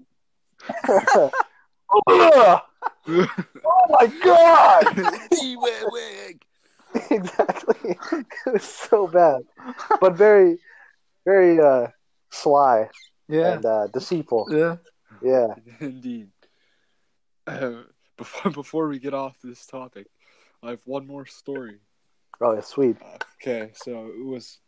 [3.64, 4.84] Oh my god!
[7.10, 7.98] exactly.
[8.46, 9.42] It was so bad,
[10.00, 10.58] but very,
[11.24, 11.88] very uh,
[12.30, 12.88] sly
[13.30, 13.54] Yeah.
[13.54, 14.48] and uh, deceitful.
[14.50, 14.76] Yeah.
[15.22, 15.54] Yeah.
[15.80, 16.30] Indeed.
[17.46, 17.82] Uh,
[18.16, 20.06] before before we get off this topic,
[20.62, 21.78] I have one more story.
[22.40, 22.96] Oh, yeah, sweet.
[23.02, 24.58] Uh, okay, so it was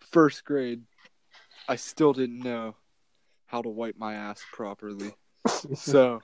[0.00, 0.82] first grade.
[1.68, 2.76] I still didn't know
[3.46, 5.12] how to wipe my ass properly.
[5.76, 6.20] So,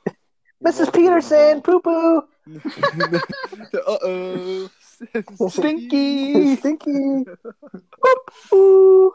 [0.65, 0.93] Mrs.
[0.93, 2.19] Peterson, poo poo.
[2.19, 4.69] uh oh,
[5.49, 6.57] Stinky.
[6.57, 7.25] Stinky.
[8.03, 8.17] Poo
[8.51, 9.15] poo.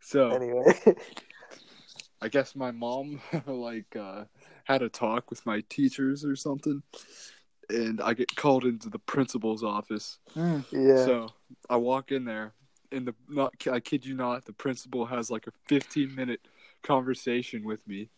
[0.00, 0.96] So Anyway.
[2.26, 4.24] I guess my mom like uh,
[4.64, 6.82] had a talk with my teachers or something,
[7.70, 10.18] and I get called into the principal's office.
[10.34, 10.64] Mm.
[10.72, 11.04] Yeah.
[11.04, 11.28] So
[11.70, 12.54] I walk in there,
[12.90, 16.40] and the not I kid you not, the principal has like a 15 minute
[16.82, 18.08] conversation with me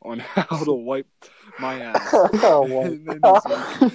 [0.00, 1.26] on how to wipe
[1.58, 2.08] my ass.
[2.14, 3.92] oh, and then he's like,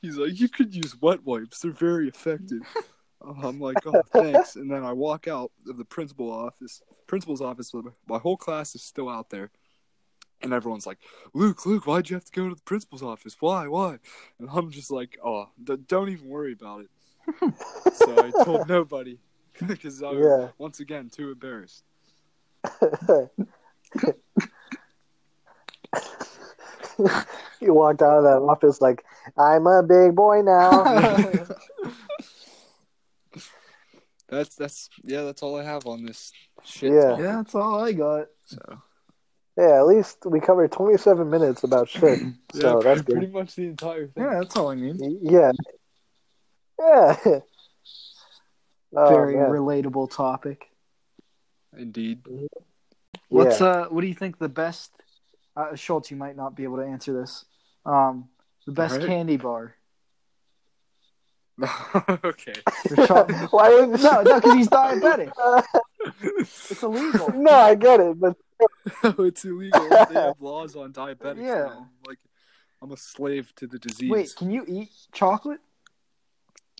[0.00, 2.62] he's like, you could use wet wipes; they're very effective.
[3.20, 4.54] I'm like, oh, thanks.
[4.54, 7.72] And then I walk out of the principal office, principal's office.
[7.72, 9.50] but My whole class is still out there,
[10.40, 10.98] and everyone's like,
[11.34, 13.36] Luke, Luke, why'd you have to go to the principal's office?
[13.40, 13.98] Why, why?
[14.38, 16.90] And I'm just like, oh, d- don't even worry about it.
[17.94, 19.18] so I told nobody
[19.66, 20.48] because I was Yeah.
[20.58, 21.82] once again too embarrassed.
[27.60, 29.04] you walked out of that office like,
[29.36, 30.84] I'm a big boy now.
[34.30, 36.32] That's that's yeah, that's all I have on this
[36.64, 36.92] shit.
[36.92, 37.18] Yeah.
[37.18, 38.26] Yeah, that's all I got.
[38.46, 38.58] So
[39.56, 42.20] yeah, at least we covered 27 minutes about shit.
[42.52, 43.32] So yeah, that's pretty good.
[43.32, 44.24] much the entire thing.
[44.24, 44.96] Yeah, that's all I need.
[45.22, 45.52] Yeah.
[46.78, 47.16] Yeah.
[48.96, 49.50] Oh, Very man.
[49.50, 50.70] relatable topic.
[51.76, 52.22] Indeed.
[53.28, 53.66] What's Yeah.
[53.66, 53.88] uh?
[53.88, 54.90] What do you think the best?
[55.54, 57.44] Uh, Schultz, you might not be able to answer this.
[57.84, 58.30] Um,
[58.64, 59.06] the best Alright.
[59.06, 59.74] candy bar.
[62.24, 62.54] okay.
[62.96, 65.32] Cho- Why didn't no, no, because he's diabetic.
[66.20, 67.32] It's illegal.
[67.34, 68.36] no, I get it, but
[69.18, 69.88] it's illegal.
[70.08, 71.64] They have laws on diabetics Yeah.
[71.64, 71.90] now.
[72.06, 72.18] Like,
[72.82, 74.10] I'm a slave to the disease.
[74.10, 75.60] Wait, can you eat chocolate?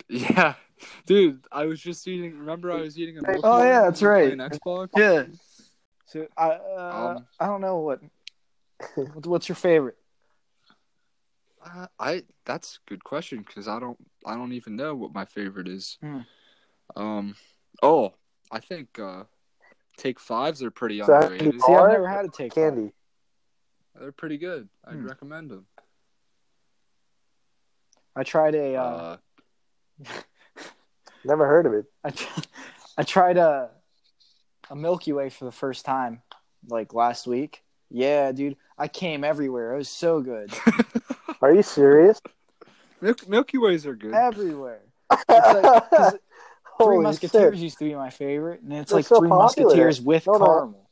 [0.08, 0.54] Yeah,
[1.06, 1.44] dude.
[1.50, 2.38] I was just eating.
[2.38, 3.22] Remember, I was eating a.
[3.22, 4.38] Milky Oh, yeah, that's when we were right.
[4.38, 4.88] playing Xbox.
[4.96, 5.24] Yeah.
[6.06, 8.00] So I uh, Um, I don't know what.
[9.24, 9.96] What's your favorite?
[11.64, 12.22] Uh, I.
[12.44, 13.98] That's a good question because I don't.
[14.24, 15.98] I don't even know what my favorite is.
[16.00, 16.20] Hmm.
[16.96, 17.34] Um.
[17.82, 18.14] Oh,
[18.50, 19.24] I think uh,
[19.96, 21.60] Take Fives are pretty So, underrated.
[21.62, 22.92] See, I've never had a take candy.
[23.98, 24.68] They're pretty good.
[24.84, 25.06] I'd Hmm.
[25.06, 25.66] recommend them.
[28.16, 28.74] I tried a.
[28.76, 29.16] Uh,
[30.06, 30.12] Uh,
[31.24, 31.86] Never heard of it.
[32.04, 32.40] I, tr-
[32.96, 33.70] I tried a
[34.70, 36.22] a Milky Way for the first time,
[36.68, 37.64] like last week.
[37.90, 39.74] Yeah, dude, I came everywhere.
[39.74, 40.52] It was so good,
[41.42, 42.20] Are you serious?
[43.00, 44.14] Milk, Milky Ways are good.
[44.14, 44.82] everywhere.
[45.10, 46.20] It's like,
[46.78, 47.62] 'cause Three Musketeers shit.
[47.62, 49.66] used to be my favorite, and it's They're like so Three popular.
[49.68, 50.46] Musketeers with No, no.
[50.46, 50.90] caramel.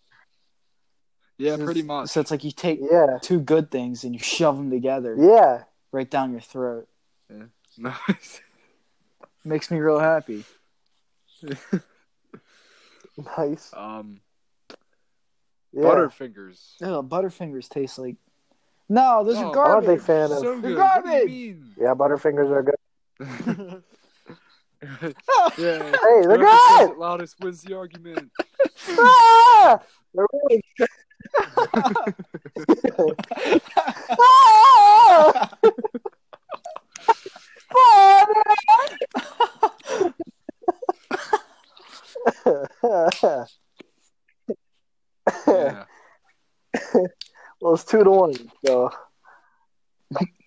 [1.38, 2.09] Yeah, So pretty much.
[2.11, 3.18] So it's like you take Yeah.
[3.22, 5.64] two good things and you shove them together Yeah.
[5.92, 6.88] right down your throat.
[7.31, 7.44] Yeah.
[7.79, 8.40] Nice.
[9.44, 10.44] Makes me real happy.
[13.38, 13.72] Nice.
[13.75, 14.20] um,
[15.72, 15.83] Yeah.
[15.83, 16.77] Butterfingers.
[16.83, 18.16] Ugh, Butterfingers taste like.
[18.88, 20.03] No, those No, are I'm a big garbage.
[20.03, 20.38] fan of.
[20.38, 20.79] So They're good.
[20.79, 21.29] What do you garbage.
[21.31, 21.75] mean?
[21.79, 23.83] Yeah, Butterfingers are good.
[25.02, 25.12] yeah.
[25.56, 26.46] Hey, they're whoever
[26.78, 26.98] says good.
[26.98, 28.30] loudest wins the argument.
[28.90, 29.80] ah!
[30.14, 30.88] They're really good.
[34.18, 35.48] ah!
[45.46, 45.84] Yeah.
[47.60, 48.34] well, it's two to one.
[48.64, 48.90] So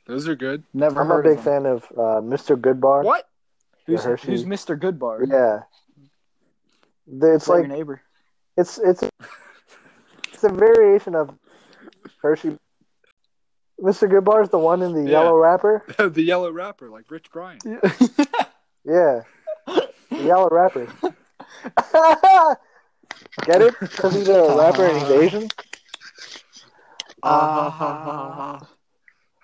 [0.07, 0.63] Those are good.
[0.73, 1.63] Never I'm a heard big of them.
[1.63, 2.55] fan of uh, Mr.
[2.59, 3.03] Goodbar.
[3.03, 3.28] What?
[3.91, 4.27] Who's, Hershey.
[4.27, 4.77] who's Mr.
[4.79, 5.27] Goodbar?
[5.29, 5.63] Yeah.
[7.07, 8.01] It's Is that your like neighbor.
[8.57, 9.03] it's it's
[10.31, 11.33] it's a variation of
[12.21, 12.57] Hershey.
[13.81, 14.07] Mr.
[14.09, 15.21] Goodbar is the one in the Yeah.
[15.23, 15.83] yellow wrapper.
[15.97, 17.59] the yellow wrapper, like Rich Brian.
[18.85, 19.21] Yeah,
[19.67, 20.87] the yellow wrapper.
[23.45, 23.75] Get it?
[23.79, 25.47] Because he's a rapper and he's Asian.
[27.23, 28.65] Ah.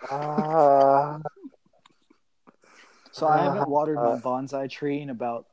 [0.10, 1.20] Ah,
[3.16, 5.46] So I haven't watered my Uh, bonsai tree in about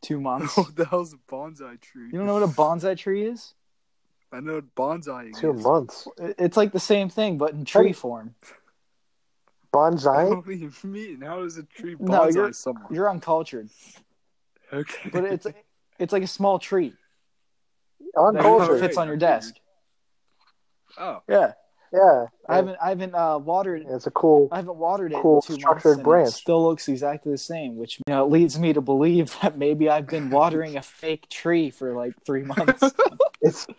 [0.00, 0.56] two months.
[0.56, 2.06] what the hell's a bonsai tree?
[2.06, 3.52] You don't know what a bonsai tree is?
[4.32, 5.62] I know what bonsai two is.
[5.62, 6.08] months.
[6.16, 8.34] It's like the same thing, but in tree form.
[9.74, 10.30] Bonsai.
[10.36, 11.20] What do you mean?
[11.20, 12.86] How is a tree bonsai No, you're- someone?
[12.94, 13.68] You're uncultured,
[14.72, 15.10] Okay.
[15.12, 15.46] but it's
[15.98, 16.94] it's like a small tree
[18.14, 18.80] that Uncultured.
[18.80, 19.54] fits on your desk.
[20.98, 21.22] oh.
[21.28, 21.52] Yeah,
[21.92, 24.48] Yeah, I haven't I haven't uh, watered It's a cool.
[24.52, 26.28] I haven't watered it Cool in months, structured and branch.
[26.28, 29.90] it still looks exactly the same, which you know leads me to believe that maybe
[29.90, 32.82] I've been watering a fake tree for like three months.
[33.42, 33.66] It's.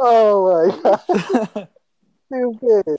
[0.00, 1.68] oh my god!
[2.26, 2.98] Stupid.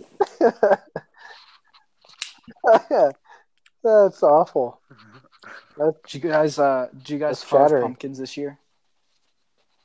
[3.83, 4.79] That's awful.
[5.77, 8.57] did you guys uh did you guys That's carve pumpkins this year?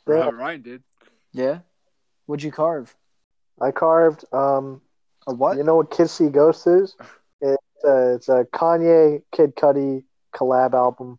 [0.08, 0.30] Yeah.
[0.30, 0.82] Rayan did.
[1.32, 1.60] Yeah.
[2.26, 2.94] What'd you carve?
[3.60, 4.24] I carved.
[4.32, 4.80] Um,
[5.26, 5.56] A what?
[5.56, 6.96] you know what Kids See Ghosts is?
[7.44, 11.18] It's a, it's a Kanye Kid Cudi collab album,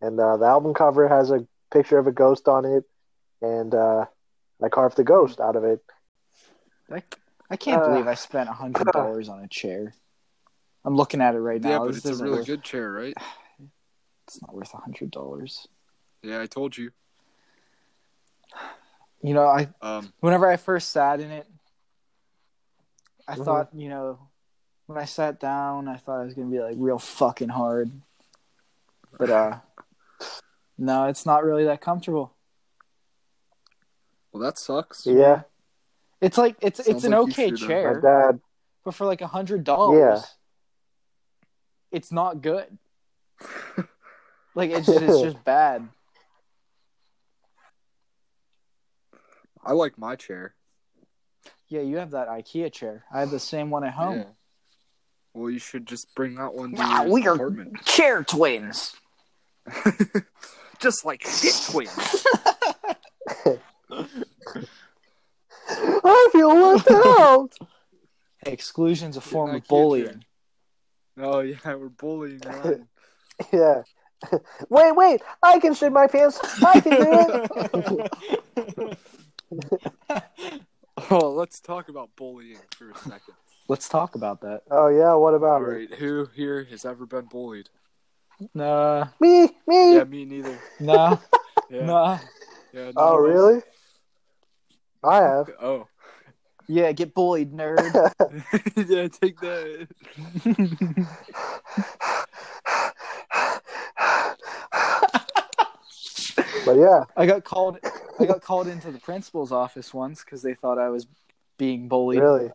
[0.00, 2.84] and uh, the album cover has a picture of a ghost on it,
[3.42, 4.06] and uh,
[4.64, 5.80] I carved the ghost out of it.
[6.90, 7.02] I,
[7.50, 9.92] I can't Uh, believe I spent a hundred dollars on a chair.
[10.86, 11.68] I'm looking at it right now.
[11.68, 13.14] Yeah, but This it's a really worth- good chair, right?
[14.26, 15.66] It's not worth a hundred dollars.
[16.22, 16.92] Yeah, I told you.
[19.22, 21.46] You know, I Um, whenever I first sat in it,
[23.28, 24.18] I thought, you know,
[24.86, 27.90] when I sat down, I thought it was gonna be like real fucking hard.
[29.18, 29.58] But uh
[30.78, 32.34] no, it's not really that comfortable.
[34.32, 35.06] well, that sucks.
[35.06, 35.42] Yeah,
[36.20, 38.40] It's like it's it's an like okay should, my chair, dad.
[38.84, 40.22] but for like a hundred dollars, Yeah.
[41.92, 42.78] it's not good.
[44.54, 45.88] Like it's just, it's just bad.
[49.64, 50.54] I like my chair.
[51.68, 53.04] Yeah, you have that IKEA chair.
[53.12, 54.18] I have the same one at home.
[54.18, 54.24] Yeah.
[55.34, 57.82] Well, you should just bring that one to Wow, your we are- apartment.
[57.86, 58.94] Chair twins.
[60.80, 61.96] just like shit twins.
[65.68, 67.50] I feel left out.
[68.44, 70.06] Exclusion's a form an of bullying.
[70.06, 70.20] chair.
[71.26, 72.86] oh yeah, we're bullying Rayan.
[73.52, 73.82] yeah.
[74.68, 75.20] Wait, wait!
[75.42, 76.40] I can shit my pants.
[76.62, 78.08] I can do
[78.88, 78.98] it.
[81.10, 83.34] oh, let's talk about bullying for a second.
[83.68, 84.62] Let's talk about that.
[84.70, 85.14] Oh yeah.
[85.14, 85.64] What All about it?
[85.66, 87.68] right, who here has ever been bullied?
[88.54, 89.94] Nah, Me, me.
[89.94, 90.58] Yeah, me neither.
[90.80, 91.16] nah,
[91.70, 92.18] Yeah, nah.
[92.72, 92.84] yeah.
[92.86, 93.62] none oh really?
[95.04, 95.50] I have.
[95.60, 95.86] Oh,
[96.66, 97.78] Yeah, get bullied, nerd.
[98.88, 99.08] yeah.
[99.08, 99.86] Take that.
[106.64, 107.78] But yeah, I got called.
[108.20, 111.06] I got called into the principal's office once because they thought I was
[111.58, 112.20] being bullied.
[112.20, 112.50] really.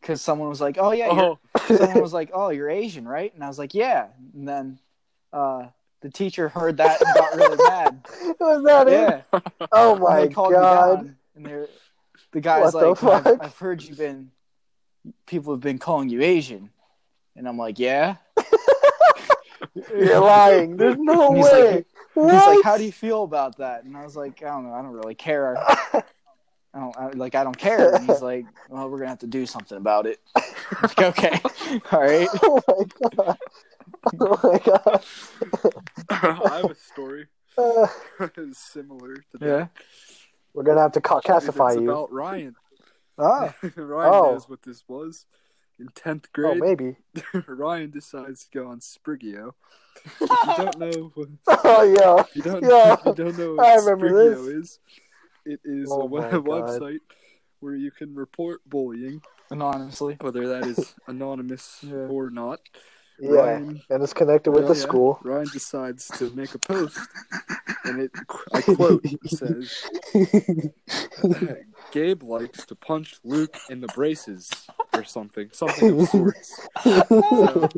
[0.00, 3.32] Because someone was like, "Oh yeah," you're, Oh, someone was like, "Oh, you're Asian, right?"
[3.34, 4.78] And I was like, "Yeah." And then
[5.32, 5.66] uh,
[6.00, 8.04] the teacher heard that and got really mad.
[8.40, 9.24] Was that it?
[9.32, 9.40] Yeah.
[9.70, 11.14] Oh And my they called me god.
[11.36, 11.68] and they're,
[12.32, 13.40] the guy's What the like, I've.
[13.40, 14.32] I've heard you've been,
[15.26, 16.70] people have been calling you Asian.
[17.36, 18.16] And I'm like, yeah.
[19.96, 20.76] You're lying.
[20.76, 21.74] There's no way.
[21.76, 22.32] like- what?
[22.34, 24.74] He's like, "How do you feel about that?" And I was like, "I don't know.
[24.74, 25.56] I don't really care.
[26.74, 27.34] I don't I, like.
[27.34, 30.20] I don't care." And he's like, "Well, we're gonna have to do something about it."
[30.82, 31.40] Like, okay,
[31.92, 32.28] all right.
[32.42, 33.38] oh my god.
[34.20, 35.04] Oh my god.
[36.10, 37.26] I have a story
[37.58, 37.86] Uh,
[38.52, 39.46] similar to that.
[39.46, 39.66] Yeah.
[40.54, 41.90] we're gonna have to ca- It's castify you.
[41.90, 42.54] about Rayan.
[43.18, 44.32] Oh, Rayan Oh.
[44.32, 45.26] knows what this was.
[45.82, 46.56] In tenth grade.
[46.56, 46.96] Oh, grade, maybe.
[47.48, 49.52] Rayan decides to go on Sprigeo.
[50.06, 51.28] If you don't know, what-
[51.64, 52.18] Oh, yo.
[52.18, 52.94] if you don't, Yeah.
[53.00, 54.54] if you don't know what I remember Sprigeo this.
[54.56, 54.78] is,
[55.44, 56.98] it is Oh a we- website
[57.60, 60.16] where you can report bullying, anonymously.
[60.20, 61.94] whether that is anonymous Yeah.
[61.94, 62.60] or not.
[63.20, 63.30] Yeah.
[63.30, 64.80] Rayan, And it's connected with Oh, the yeah.
[64.80, 65.18] school.
[65.24, 66.98] Rayan decides to make a post,
[67.84, 68.10] and it,
[68.52, 69.84] I quote, says,
[71.92, 74.50] Gabe likes to punch Luke in the braces
[74.94, 76.68] or something, something of sorts.
[76.84, 77.70] So,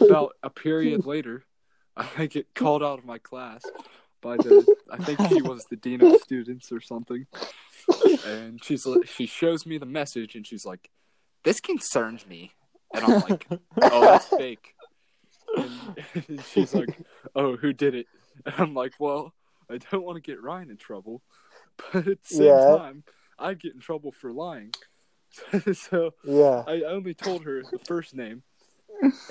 [0.00, 1.44] about a period later,
[1.96, 3.64] I get called out of my class
[4.20, 7.26] by the, I think she was the dean of students or something,
[8.24, 10.90] and she's she shows me the message and she's like,
[11.44, 12.52] "This concerns me,"
[12.92, 13.46] and I'm like,
[13.82, 14.74] "Oh, that's fake."
[15.56, 16.98] And she's like,
[17.34, 18.06] "Oh, who did it?"
[18.46, 19.32] And I'm like, "Well,
[19.70, 21.22] I don't want to get Rayan in trouble,
[21.92, 22.76] but at the same Yeah.
[22.76, 23.04] time,
[23.38, 24.72] I get in trouble for lying."
[25.74, 26.62] so Yeah.
[26.66, 28.42] I only told her the first name,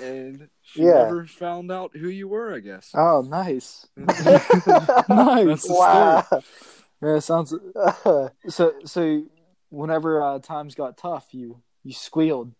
[0.00, 1.04] and she Yeah.
[1.04, 2.54] never found out who you were.
[2.54, 2.90] I guess.
[2.94, 3.86] Oh, nice.
[5.08, 5.66] Nice.
[5.68, 6.24] wow.
[7.02, 7.52] Yeah, it sounds
[8.48, 8.72] so.
[8.84, 9.24] So,
[9.70, 12.52] whenever uh, times got tough, you you squealed.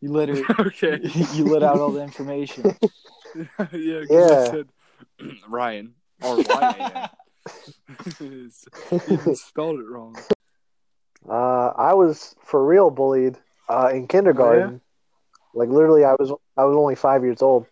[0.00, 0.66] You her.
[0.66, 1.00] okay.
[1.34, 2.76] you let out all the information.
[3.72, 4.50] yeah, Yeah.
[4.50, 4.68] said
[5.48, 6.44] Ryan or Y
[6.78, 6.98] A
[8.20, 8.50] N.
[9.26, 10.14] You spelled it wrong.
[11.26, 13.36] Uh, I was for real bullied
[13.68, 14.80] uh, in kindergarten.
[15.54, 17.66] Like literally, I was I was only five years old.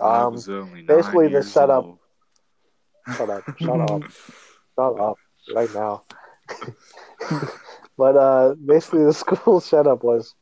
[0.00, 1.98] I Um, was only basically the setup- old.
[3.16, 4.02] shut up, shut up,
[4.76, 5.18] shut up,
[5.54, 6.02] right now.
[7.98, 10.34] but uh, basically, the school setup was,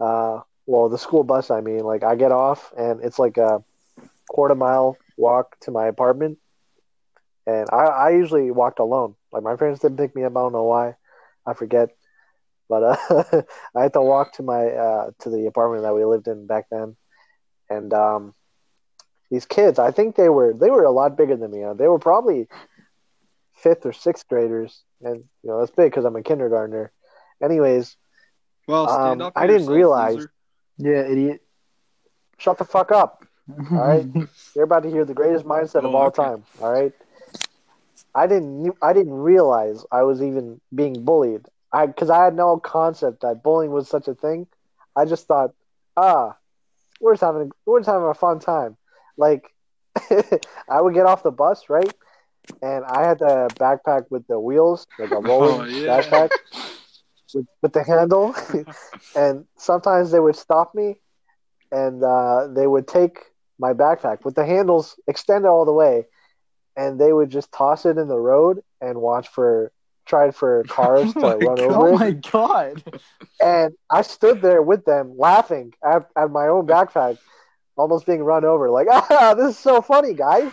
[0.00, 1.50] uh, well, the school bus.
[1.50, 3.62] I mean, like I get off and it's like a
[4.28, 6.38] quarter mile walk to my apartment,
[7.46, 9.14] and I, I usually walked alone.
[9.36, 10.34] Like my parents didn't pick me up.
[10.34, 10.94] I don't know why.
[11.46, 11.90] I forget.
[12.70, 13.42] But uh,
[13.76, 16.66] I had to walk to my uh, to the apartment that we lived in back
[16.70, 16.96] then,
[17.68, 18.34] and um,
[19.30, 21.62] these kids, I think they were they were a lot bigger than me.
[21.64, 22.48] Uh, They were probably
[23.54, 26.92] fifth or sixth graders, and you know that's big because I'm a kindergartner.
[27.42, 27.94] Anyways,
[28.66, 29.34] Well, stand Um, up.
[29.36, 30.32] I didn't realize- loser.
[30.78, 31.40] Yeah, idiot.
[32.38, 33.22] shut the fuck up.
[33.70, 34.06] All right,
[34.54, 36.22] you're about to hear the greatest mindset of Oh, all okay.
[36.22, 36.44] time.
[36.60, 36.92] All right,
[38.16, 41.46] I didn't I didn't realize I was even being bullied.
[41.72, 44.48] I because I had no concept that bullying was such a thing.
[44.96, 45.50] I just thought,
[45.96, 46.36] ah,
[47.00, 48.76] we're just having we're just having a fun time.
[49.18, 49.44] Like
[50.70, 51.94] I would get off the bus, right?
[52.62, 55.88] And I had the backpack with the wheels, like a rolling Oh, yeah.
[55.88, 56.30] backpack
[57.34, 58.34] with, with the handle.
[59.14, 60.96] and sometimes they would stop me
[61.72, 63.18] and uh, they would take
[63.58, 66.04] my backpack with the handles extended all the way
[66.76, 69.72] and they would just toss it in the road and watch for
[70.04, 71.60] try for cars to Oh my run God.
[71.60, 72.82] over Oh my god.
[73.42, 77.18] And I stood there with them laughing at, at my own backpack,
[77.76, 78.70] almost being run over.
[78.70, 80.52] Like, ah, this is so funny, guys.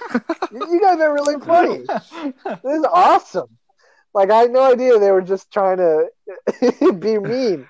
[0.52, 1.84] You guys are really funny.
[2.64, 3.50] This is awesome.
[4.14, 6.08] Like, I had no idea they were just trying to
[7.00, 7.66] be mean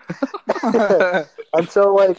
[1.53, 2.17] until like,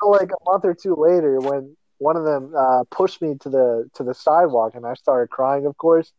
[0.00, 3.48] until, like a month or two later when one of them uh, pushed me to
[3.48, 6.12] the to the sidewalk and I started crying, of course.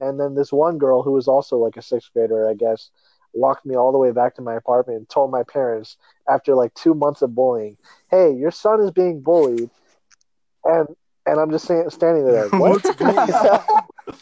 [0.00, 2.90] And then this one girl who was also like a sixth grader, I guess,
[3.34, 5.96] walked me all the way back to my apartment and told my parents
[6.28, 7.76] after like two months of bullying,
[8.10, 9.70] "Hey, your son is being bullied,"
[10.64, 10.88] and
[11.26, 12.48] and I'm just sta- standing there.
[12.48, 12.84] What?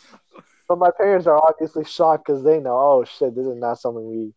[0.66, 4.06] But my parents are obviously shocked because they know, oh shit, this is not something
[4.08, 4.32] we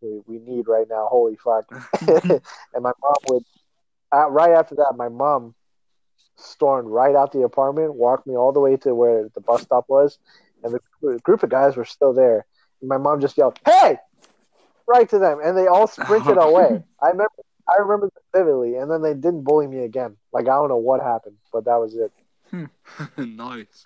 [0.00, 1.06] we, we need right now.
[1.08, 1.66] Holy fuck!
[2.00, 3.44] and my mom would,
[4.12, 5.54] uh, right after that, my mom
[6.38, 9.84] stormed right out the apartment, walked me all the way to where the bus stop
[9.88, 10.18] was,
[10.62, 10.72] and
[11.02, 12.46] the group of guys were still there.
[12.80, 13.98] And my mom just yelled, "Hey!"
[14.86, 16.48] right to them, and they all sprinted oh.
[16.48, 16.82] away.
[17.02, 17.32] I remember,
[17.68, 20.16] I remember this vividly, and then they didn't bully me again.
[20.32, 22.12] Like I don't know what happened, but that was it.
[22.50, 22.64] Hmm.
[23.36, 23.84] nice.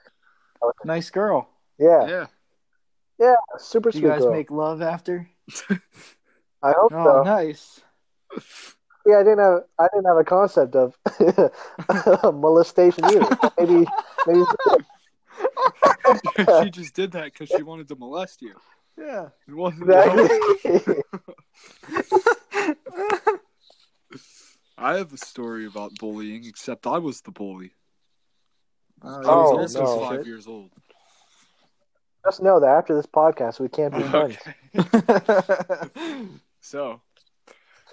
[0.84, 1.48] nice girl.
[1.78, 2.26] Yeah, Yeah.
[3.18, 3.34] Yeah.
[3.58, 4.32] Super You sweet guys girl.
[4.32, 5.28] make love after?
[6.62, 7.22] I hope Oh, so.
[7.24, 7.80] nice.
[9.06, 10.96] Yeah, I didn't have I didn't have a concept of
[12.34, 13.26] molestation either.
[13.58, 13.86] Maybe
[14.26, 14.44] maybe
[16.64, 18.54] she just did that because she wanted to molest you.
[18.96, 19.28] Yeah.
[19.48, 19.90] It wasn't.
[19.90, 21.02] exactly.
[23.08, 23.22] I
[24.78, 27.72] I have a story about bullying, except I was the bully.
[29.02, 30.00] I was Oh, also no.
[30.08, 30.70] five years old.
[32.24, 34.36] Just know that after this podcast, we can't be friends.
[34.76, 36.28] Okay.
[36.60, 37.00] So,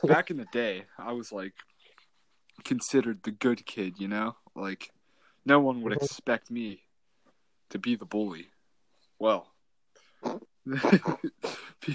[0.06, 1.54] back in the day, I was like
[2.64, 4.36] considered the good kid, you know?
[4.56, 4.92] Like,
[5.46, 6.04] no one would Mhm.
[6.04, 6.84] expect me
[7.70, 8.52] to be the bully.
[9.20, 9.54] Well,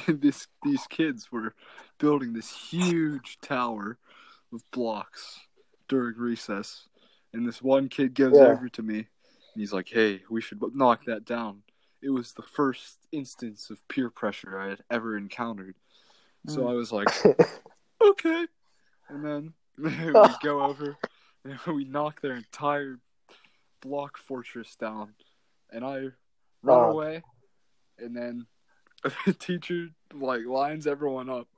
[0.09, 1.55] this, these kids were
[1.99, 3.99] building this huge tower
[4.53, 5.41] of blocks
[5.89, 6.89] during recess,
[7.33, 8.47] and this one kid goes Yeah.
[8.49, 9.07] over to me, and
[9.55, 11.63] he's like, "Hey, we should knock that down."
[12.03, 15.77] It was the first instance of peer pressure I had ever encountered.
[16.49, 16.71] So Mm.
[16.71, 17.09] I was like,
[18.11, 18.47] okay.
[19.09, 19.91] And then we
[20.43, 20.97] go over
[21.45, 22.99] and we knock their entire
[23.81, 25.15] block fortress down.
[25.71, 25.99] And I
[26.63, 26.91] run Oh.
[26.93, 27.23] away.
[27.99, 28.47] And then
[29.27, 31.49] the teacher like lines everyone up.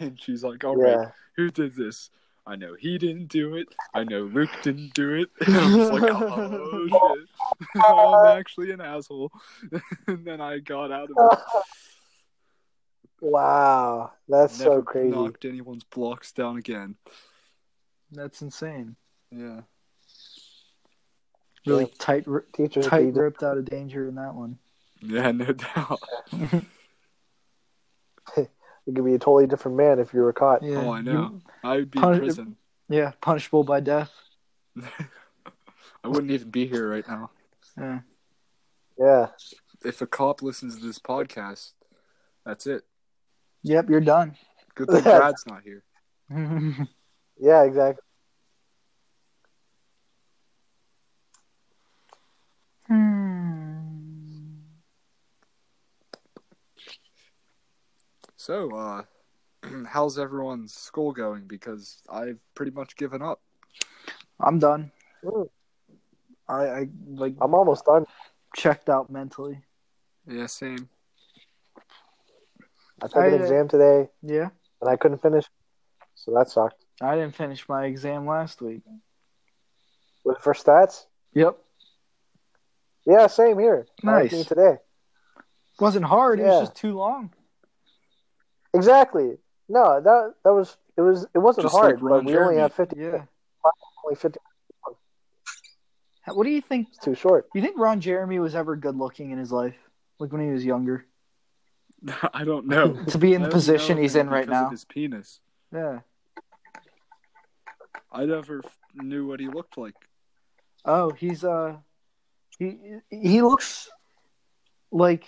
[0.00, 1.10] And she's like, all right, yeah.
[1.36, 2.10] who did this?
[2.46, 3.68] I know he didn't do it.
[3.94, 5.28] I know Luke didn't do it.
[5.46, 7.82] And I was like, oh shit.
[7.84, 9.30] I'm actually an asshole.
[10.06, 11.38] and then I got out of it.
[13.20, 15.10] Wow, that's so Never crazy.
[15.16, 16.96] knocked anyone's blocks down again.
[18.12, 18.96] That's insane.
[19.30, 19.62] Yeah.
[21.66, 21.90] Really Yeah.
[21.98, 24.58] tight, ri- Teachers tight need- roped out of danger in that one.
[25.00, 26.00] Yeah, no doubt.
[28.86, 30.62] You could be a totally different man if you were caught.
[30.62, 30.78] Yeah.
[30.78, 31.12] Oh, I know.
[31.12, 32.56] You- I would be Pun- in prison.
[32.88, 34.10] yeah, punishable by death.
[34.82, 37.30] I wouldn't even be here right now.
[37.76, 38.00] Yeah.
[38.98, 39.26] Yeah.
[39.84, 41.72] If a cop listens to this podcast,
[42.46, 42.86] that's it.
[43.62, 44.36] Yep, you're done.
[44.74, 45.82] Good thing Brad's not here.
[47.40, 48.02] Yeah, exactly.
[52.88, 53.28] Hmm.
[58.36, 59.02] So, uh,
[59.86, 61.44] how's everyone's school going?
[61.46, 63.40] Because I've pretty much given up.
[64.40, 64.90] I'm done.
[66.48, 68.06] I, I like I'm almost done.
[68.56, 69.60] checked out mentally.
[70.26, 70.88] Yeah, same.
[73.02, 74.48] I took an I, uh, exam today Yeah.
[74.80, 75.44] and I couldn't finish,
[76.14, 76.84] so that sucked.
[77.00, 78.82] I didn't finish my exam last week.
[80.24, 81.56] With for stats, Yep.
[83.06, 83.86] yeah, same here.
[84.02, 84.32] Nice.
[84.32, 84.78] Me today.
[85.78, 86.40] Wasn't hard.
[86.40, 87.32] It was just too long.
[88.74, 89.38] Exactly.
[89.68, 92.72] No, that that was it was it wasn't Just hard, like but we only have
[92.72, 92.98] fifty.
[92.98, 93.24] Yeah.
[94.04, 94.40] Only fifty.
[96.26, 96.88] What do you think?
[96.88, 97.48] It's too short.
[97.52, 99.76] Do you think Ron Jeremy was ever good looking in his life,
[100.18, 101.06] like when he was younger?
[102.34, 103.02] I don't know.
[103.04, 104.70] To be in the position know he's in right because of now.
[104.70, 105.40] His penis.
[105.72, 106.00] Yeah.
[108.10, 109.94] I never f- knew what he looked like.
[110.84, 111.76] Oh, he's uh,
[112.58, 112.78] he
[113.10, 113.90] he looks
[114.90, 115.24] like.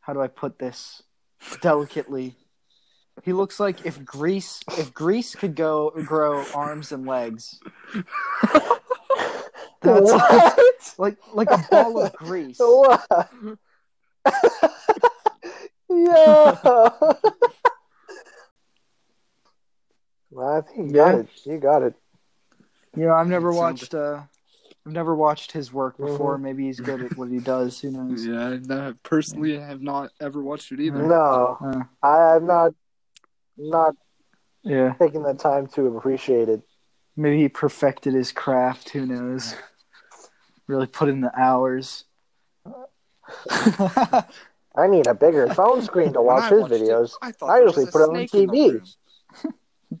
[0.00, 1.02] How do I put this
[1.60, 2.34] delicately?
[3.24, 7.58] He looks like if grease if grease could go grow arms and legs.
[9.82, 10.94] That's what?
[10.98, 12.58] like like a ball of grease.
[12.58, 13.06] what?
[16.06, 16.56] yeah.
[20.30, 21.20] well, I think you got Yeah.
[21.20, 21.28] it.
[21.44, 21.94] You got it.
[22.96, 24.22] You know, I've never watched uh
[24.86, 26.38] I've never watched his work before.
[26.38, 26.42] Mhm.
[26.42, 27.80] Maybe he's good at what he does.
[27.80, 28.24] Who knows?
[28.24, 31.02] Yeah, I no, personally have not ever watched it either.
[31.02, 32.74] No, Uh, I have not
[33.56, 33.94] not
[34.62, 34.94] yeah.
[34.98, 36.62] taking the time to appreciate it.
[37.16, 38.90] Maybe he perfected his craft.
[38.90, 39.54] Who knows?
[40.66, 42.04] Really put in the hours.
[44.78, 47.12] I need a bigger phone screen to watch his watched it, videos.
[47.20, 48.72] I, I usually put it on the TV.
[48.74, 48.84] room.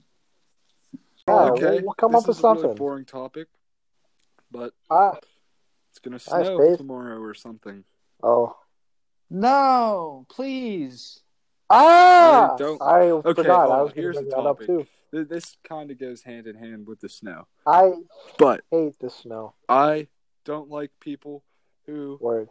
[1.26, 2.76] Yeah, okay, we'll, we'll come this up with is a really something.
[2.78, 3.48] boring topic,
[4.50, 5.18] but Ah,
[5.90, 6.78] it's gonna snow Dave.
[6.78, 7.84] tomorrow or something.
[8.22, 8.56] oh.
[9.28, 11.20] no, please.
[11.68, 12.54] Ah!
[12.54, 13.66] I don't- I Okay, forgot.
[13.66, 14.66] I well, was going here's to the bring that up topic.
[14.68, 14.86] too.
[15.24, 17.92] This kind of goes hand in hand with the snow, I
[18.38, 19.52] but hate the snow.
[19.68, 20.08] I
[20.46, 21.44] don't like people
[21.84, 22.48] who Word.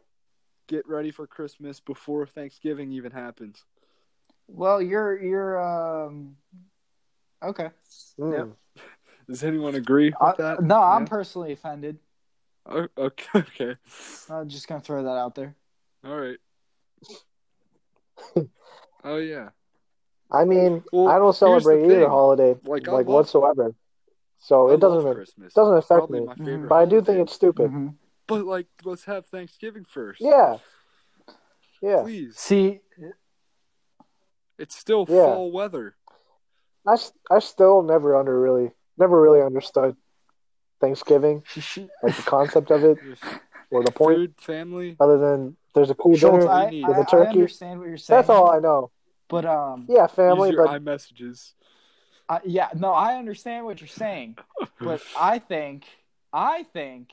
[0.68, 3.64] Get ready for Christmas before Thanksgiving even happens.
[4.48, 6.38] Well, you're you're um
[7.44, 7.70] okay.
[8.20, 8.38] Mm.
[8.76, 8.84] Yep.
[9.30, 10.64] Does anyone agree with I- that?
[10.64, 12.00] no, I'm personally offended.
[12.66, 13.28] Oh, okay.
[13.40, 13.76] Okay.
[14.30, 15.56] I'm just gonna throw that out there.
[16.06, 16.38] All right.
[19.04, 19.50] oh yeah.
[20.32, 22.10] I mean, Well, I don't celebrate either thing.
[22.10, 23.74] holiday Like, like, love- whatsoever.
[24.40, 26.26] So I it doesn't love doesn't affect Probably me.
[26.28, 26.46] my Mhm.
[26.46, 27.72] favorite but I do think it's stupid.
[27.72, 27.96] Mhm.
[28.28, 30.22] But like, let's have Thanksgiving first.
[30.22, 30.58] Yeah.
[31.82, 32.02] Yeah.
[32.04, 32.38] Please.
[32.38, 32.82] See,
[34.58, 35.26] It's still Yeah.
[35.26, 35.96] fall weather.
[36.86, 36.98] I,
[37.30, 39.96] I still never under really never really understood
[40.82, 42.98] Thanksgiving, sh- sh- like the concept of it
[43.70, 44.96] or the point food, family.
[45.00, 46.50] other than there's a cool Schultz, dinner.
[46.52, 46.86] I, need.
[46.86, 48.18] I, With the I understand what you're saying.
[48.18, 48.92] That's all I know.
[49.28, 51.54] But um, Yeah, family, Use your but iMessages.
[52.30, 54.38] I, yeah, no, I understand what you're saying,
[54.80, 55.86] but I think,
[56.34, 57.10] I think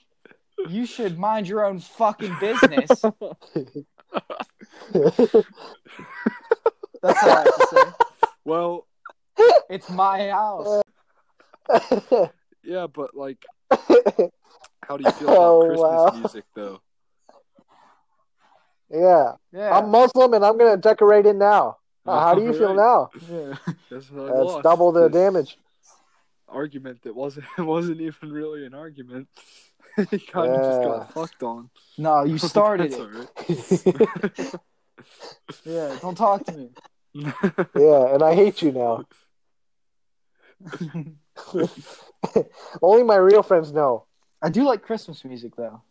[0.69, 3.05] you should mind your own fucking business.
[7.03, 7.85] That's all I have to say.
[8.45, 8.87] well,
[9.69, 10.83] It's my house.
[12.63, 16.21] yeah, but like, how do you feel about Oh, Christmas wow.
[16.21, 16.81] music though?
[18.91, 19.77] yeah, Yeah.
[19.79, 21.79] I'm Muslim and I'm gonna decorate it now.
[22.07, 23.11] Uh, how do you feel now?
[23.31, 23.57] yeah.
[23.91, 25.59] That's, I That's double the this damage.
[26.49, 29.29] Argument that wasn't wasn't even really an argument.
[30.11, 31.70] He kind of just got fucked on.
[31.99, 33.01] No, you started it.
[33.01, 34.55] alright.
[35.64, 36.70] Yeah, don't talk to me.
[37.14, 39.05] yeah, and I hate you now.
[42.80, 44.07] Only my real friends know.
[44.40, 45.82] I do like Christmas music though.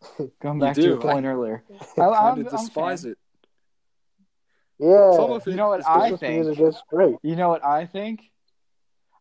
[0.41, 3.17] Going back to your point earlier, I, kind I'm, of I'm despise it.
[4.79, 6.45] Yeah, Some of it You know what is I think?
[6.45, 7.15] music is great.
[7.21, 8.31] You know what I think?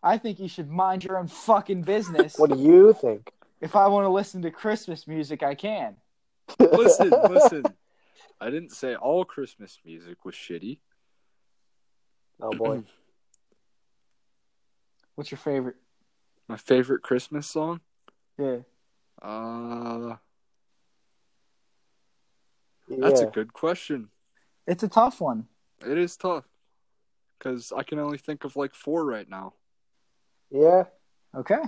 [0.02, 2.34] I think you should mind your own fucking business.
[2.36, 3.30] What do you think?
[3.62, 5.96] If I want to listen to Christmas music, I can.
[6.58, 7.64] Listen, listen.
[8.40, 10.80] I didn't say all Christmas music was shitty.
[12.40, 12.82] Oh boy.
[15.14, 15.76] What's your favorite?
[16.48, 17.80] My favorite Christmas song?
[18.36, 18.58] Yeah.
[19.20, 20.16] Uh,
[22.88, 23.28] that's yeah.
[23.28, 24.08] a good question.
[24.66, 25.46] It's a tough one.
[25.86, 26.44] It is tough
[27.38, 29.54] because I can only think of like four right now.
[30.50, 30.84] Yeah.
[31.34, 31.62] Okay.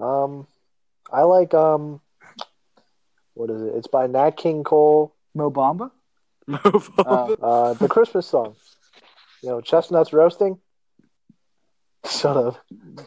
[0.00, 0.46] Um,
[1.12, 2.00] I like um,
[3.34, 3.74] what is it?
[3.76, 5.14] It's by Nat King Cole.
[5.34, 5.90] Mo Bamba?
[6.46, 7.36] Move on.
[7.42, 8.54] Uh, the Christmas song.
[9.42, 10.58] You know, chestnuts roasting.
[12.08, 12.64] Shut up.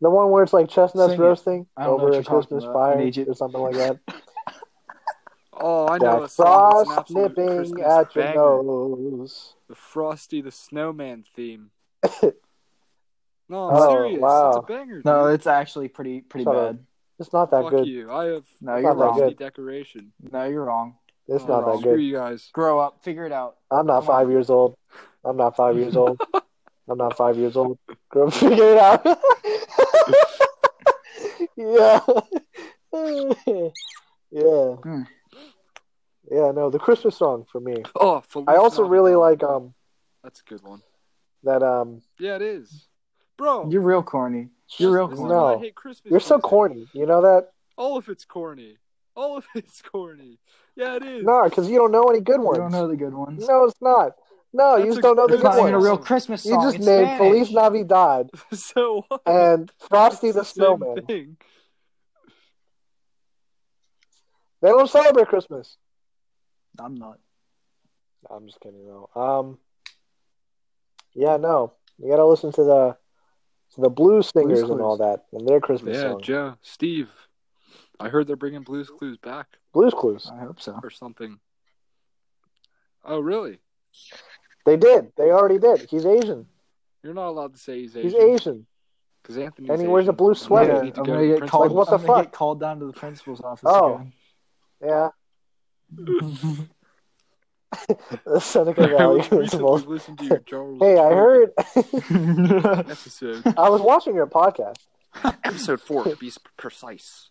[0.00, 3.10] the one where it's like chestnuts Sing roasting I don't know over a Christmas fire
[3.26, 3.98] or something like that.
[5.52, 8.62] oh, I know a Jack song that's an Frost nipping Christmas at your banger.
[8.62, 9.54] nose.
[9.68, 11.70] The Frosty the Snowman theme.
[13.48, 14.20] No, I'm Oh, serious.
[14.20, 14.48] wow.
[14.48, 15.02] It's a banger.
[15.04, 16.76] No, it's actually pretty pretty Shut up.
[16.76, 16.86] bad.
[17.18, 17.86] It's not that Fuck good.
[17.86, 18.10] you.
[18.12, 19.18] I have No, It's you're not that wrong.
[19.18, 19.36] good.
[19.36, 20.12] Decoration.
[20.30, 20.96] No, you're wrong.
[21.26, 21.90] It's Oh, not that good.
[21.92, 22.48] Screw you guys.
[22.52, 23.02] Grow up.
[23.02, 23.56] Figure it out.
[23.70, 24.16] I'm not Come on.
[24.20, 24.76] five years old.
[25.24, 26.20] I'm not five years old.
[26.88, 27.78] I'm not five years old.
[28.10, 29.04] Go figure it out.
[31.56, 32.00] yeah.
[34.30, 34.74] yeah.
[34.82, 35.02] Hmm.
[36.30, 37.82] Yeah, no, the Christmas song for me.
[37.98, 39.74] Oh, Feliz I also really like um
[40.22, 40.82] That's a good one.
[41.44, 42.86] that um Yeah, it is.
[43.38, 44.48] Bro, You're real corny.
[44.78, 45.22] You're real corny.
[45.22, 45.58] why I No.
[45.60, 46.88] hate Christmas you're so corny.
[46.92, 47.52] You know that?
[47.76, 48.76] All of it's corny.
[49.14, 50.38] All of it's corny.
[50.76, 51.24] Yeah, it is.
[51.24, 52.56] No, because you don't know any good ones.
[52.56, 52.74] You ones.
[52.74, 53.46] don't know the good ones.
[53.48, 54.12] No, it's not.
[54.52, 55.84] No, you That's just a- don't know the It's good not even a ones.
[55.84, 56.52] real Christmas song.
[56.52, 57.18] You just it's named Spanish.
[57.48, 59.22] Feliz Navidad so what?
[59.26, 61.06] and Frosty the the Snowman.
[61.06, 61.36] thing.
[64.60, 65.76] They don't celebrate Christmas.
[66.78, 67.18] I'm not.
[68.30, 69.08] I'm just kidding though.
[69.14, 69.58] Um,
[71.14, 72.96] yeah, no, you gotta listen to the to
[73.78, 76.26] the blues singers and all that and their Christmas Yeah, songs.
[76.26, 77.10] Joe, Steve.
[78.00, 80.30] I heard they're bringing Blues Clues back Blues Clues.
[80.32, 80.78] I hope so.
[80.82, 81.38] or something.
[83.04, 83.58] Oh, really?
[84.66, 85.12] They did.
[85.16, 85.88] They already did.
[85.90, 86.46] He's Asian.
[87.02, 88.10] You're not allowed to say he's Asian.
[88.10, 88.34] He's Asian.
[88.34, 88.66] Asian.
[89.22, 89.68] Because Anthony.
[89.70, 90.84] And he wears a blue sweater.
[90.84, 91.66] Yeah, to I'm go gonna to get called.
[91.68, 92.24] Like, what the I'm gonna fuck?
[92.26, 94.02] get called down to the principal's office Oh.
[94.84, 95.08] Yeah,
[95.96, 96.68] again.
[98.24, 100.16] the Seneca Valley we recently principal.
[100.16, 101.52] to your Hey, I heard.
[102.90, 104.76] episode I was watching your podcast.
[105.44, 107.30] episode four to be precise.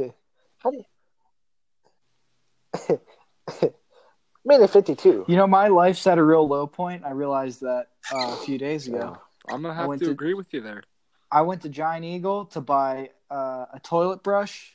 [4.44, 5.26] Minute fifty-two.
[5.28, 7.04] you know, my life's at a real low point.
[7.04, 9.18] I realized that uh, a few days ago.
[9.48, 10.82] I'm gonna have to, to- agree with you there.
[11.30, 14.72] I went to Giant Eagle to buy uh, a toilet brush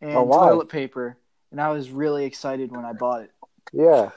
[0.00, 0.48] and Oh, why?
[0.48, 1.18] toilet paper,
[1.52, 3.30] and I was really excited when I bought it.
[3.72, 4.10] Yeah.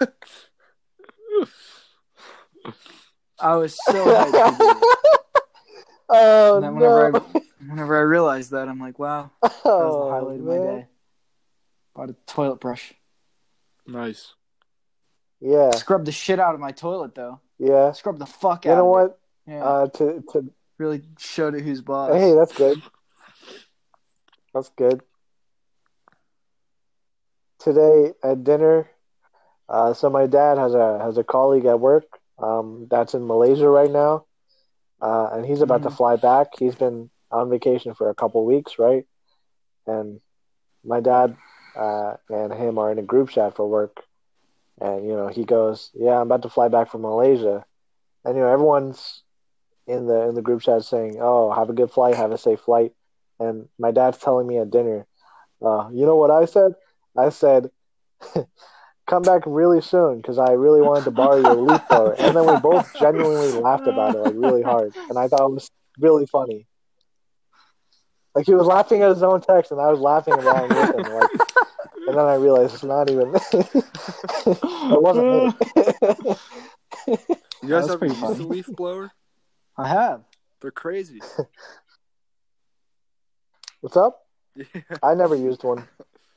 [3.39, 4.31] I was so hyped.
[4.31, 4.77] to do it.
[6.09, 7.19] oh And then whenever no!
[7.36, 10.55] I whenever I realized that, I'm like, wow, that was the oh, highlight of my
[10.57, 10.88] day.
[11.95, 12.93] Bought a toilet brush.
[13.88, 14.33] Nice.
[15.41, 17.39] Yeah, Scrub the shit out of my toilet though.
[17.59, 17.91] yeah.
[17.91, 18.73] Scrub the fuck You out.
[18.73, 19.19] You know of what?
[19.47, 19.51] It.
[19.51, 22.13] Yeah, Uh, to to really showed it who's boss.
[22.13, 22.81] hey, that's good.
[24.53, 25.01] That's good.
[27.66, 28.89] Today at dinner,
[29.70, 32.05] uh, so my dad has a has a colleague at work
[32.41, 34.26] um, that's in Malaysia right now,
[35.01, 35.97] uh, and he's about to Mhm.
[35.97, 36.47] fly back.
[36.59, 39.05] He's been on vacation for a couple weeks, right?
[39.88, 40.22] And
[40.86, 41.38] my dad
[41.76, 44.03] uh, and him are in a group chat for work,
[44.82, 47.66] and you know he goes, "Yeah, I'm about to fly back from Malaysia,"
[48.26, 49.24] and you know everyone's
[49.88, 52.61] in the in the group chat saying, "Oh, have a good flight, have a safe
[52.61, 52.93] flight,"
[53.39, 55.07] and my dad's telling me at dinner,
[55.66, 56.76] uh, "You know what I said?
[57.18, 57.70] I said."
[59.07, 62.13] come back really soon because I really wanted to borrow your leaf blower.
[62.13, 65.53] And then we both genuinely laughed about it like really hard, and I thought it
[65.53, 66.68] was really funny.
[68.34, 71.13] Like he was laughing at his own text, and I was laughing along with him.
[71.13, 71.30] Like,
[72.07, 73.34] and then I realized it's not even.
[73.53, 75.53] it wasn't me.
[77.63, 78.43] You guys That's ever used funny.
[78.43, 79.11] a leaf blower?
[79.78, 80.24] I have.
[80.61, 81.22] They're crazy.
[83.82, 84.26] What's up?
[84.55, 84.82] Yeah.
[85.01, 85.88] I never used one.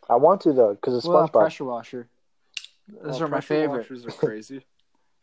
[0.08, 1.32] I want to though because it's Well, a SpongeBob.
[1.32, 2.08] pressure washer.
[2.88, 3.78] Those Oh, are my pressure favorite.
[3.90, 4.64] Washers are crazy.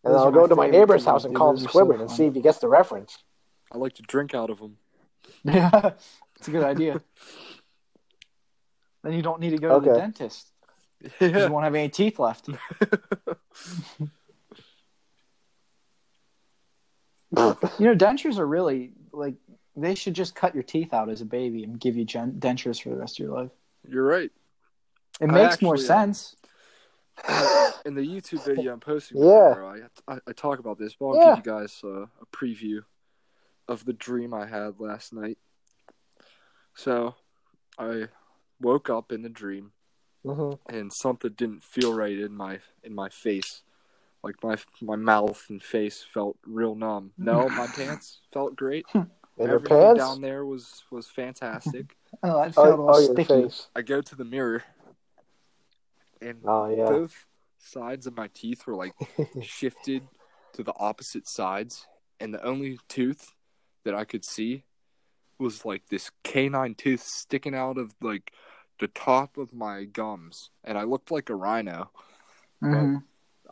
[0.03, 1.27] and Those I'll go my to my neighbor's house do.
[1.29, 3.17] and call him Those so and see if he gets the reference.
[3.71, 4.77] I like to drink out of them.
[5.43, 5.91] Yeah,
[6.37, 7.01] it's a good idea.
[9.03, 10.51] then you don't need to go to the dentist.
[11.19, 11.45] Yeah.
[11.47, 12.47] You won't have any teeth left.
[12.47, 12.55] You
[17.79, 19.35] know, dentures are really like
[19.75, 22.81] they should just cut your teeth out as a baby and give you gen- dentures
[22.81, 23.51] for the rest of your life.
[23.87, 24.31] You're right.
[25.21, 26.35] It I makes more actually, um, sense.
[27.85, 29.55] In the YouTube video I'm posting, Yeah.
[30.07, 31.35] I, I, I talk about this, but I'll Yeah.
[31.35, 32.83] give you guys uh, a preview
[33.67, 35.37] of the dream I had last night.
[36.73, 37.15] So,
[37.79, 38.07] I
[38.59, 39.71] woke up in the dream,
[40.23, 43.61] hmm and something didn't feel right in my in my face.
[44.23, 47.11] Like my my mouth and face felt real numb.
[47.17, 48.85] No, my pants felt great.
[48.93, 49.05] In
[49.39, 51.95] Everything down there was was fantastic.
[52.23, 53.51] Oh, that felt Oh, all oh, sticky.
[53.75, 54.63] I go to the mirror,
[56.25, 56.85] and Oh yeah.
[56.85, 57.25] both
[57.59, 58.93] sides of my teeth were like
[59.41, 60.03] shifted
[60.53, 61.85] to the opposite sides,
[62.19, 63.33] and the only tooth
[63.83, 64.63] that I could see
[65.37, 68.31] was like this canine tooth sticking out of like
[68.79, 71.91] the top of my gums, and I looked like a rhino.
[72.63, 73.03] Mhm.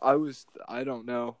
[0.02, 1.36] I was I don't know.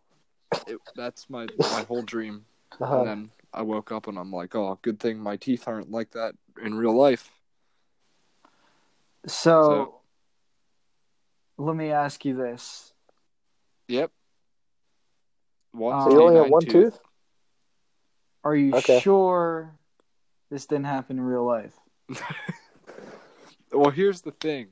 [0.66, 3.04] It, that's my my whole dream, and Uh-huh.
[3.04, 6.34] then I woke up and I'm like, oh, good thing my teeth aren't like that
[6.62, 7.30] in real life.
[9.26, 10.00] So, So-
[11.58, 12.92] let me ask you this:
[13.88, 14.10] Yep.
[15.72, 17.00] One um, So you only have canine one tooth?
[18.44, 19.00] Are you Okay.
[19.00, 19.78] sure
[20.50, 21.74] this didn't happen in real life?
[23.72, 24.68] well, here's the thing.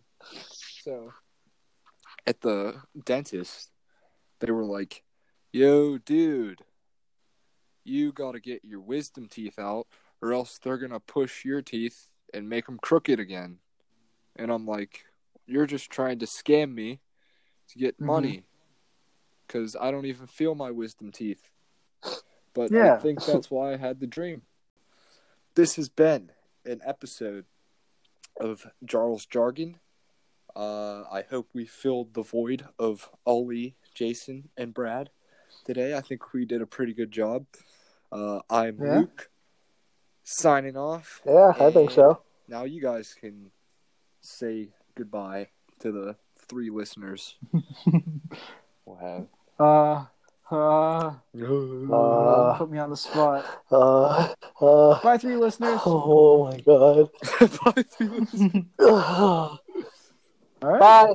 [0.83, 1.12] So,
[2.26, 3.70] at the dentist,
[4.41, 5.03] they were like,
[5.53, 6.61] "Yo, dude,
[7.85, 9.87] you got to get your wisdom teeth out,
[10.20, 13.59] or else they're gonna push your teeth and make them crooked again."
[14.37, 15.05] And I'm like,
[15.47, 17.01] "You're just trying to scam me
[17.68, 18.07] to get Mhm.
[18.07, 18.45] money,
[19.47, 21.51] because I don't even feel my wisdom teeth."
[22.55, 22.95] But Yeah.
[22.95, 24.43] I think that's why I had the dream.
[25.55, 26.32] This has been
[26.64, 27.47] an episode
[28.40, 29.80] of Jaarl's Jargon.
[30.55, 35.11] Uh, I hope we filled the void of Ollie, Jason, and Brad
[35.64, 35.95] today.
[35.95, 37.47] I think we did a pretty good job.
[38.11, 38.99] Uh, I'm Yeah.
[39.01, 39.30] Luke,
[40.24, 41.22] signing off.
[41.24, 42.22] Yeah, I think so.
[42.49, 43.51] Now you guys can
[44.20, 45.49] say goodbye
[45.80, 46.16] to the
[46.49, 47.36] three listeners
[48.84, 49.26] we'll have.
[49.59, 50.05] Uh,
[50.51, 53.45] uh, Uh, put me on the spot.
[53.70, 54.28] uh,
[54.61, 55.80] uh, Bye, three listeners.
[55.86, 57.09] oh my god.
[57.64, 58.64] Bye, three listeners.
[58.80, 59.59] All
[60.62, 60.80] All right.
[60.80, 61.14] Bye.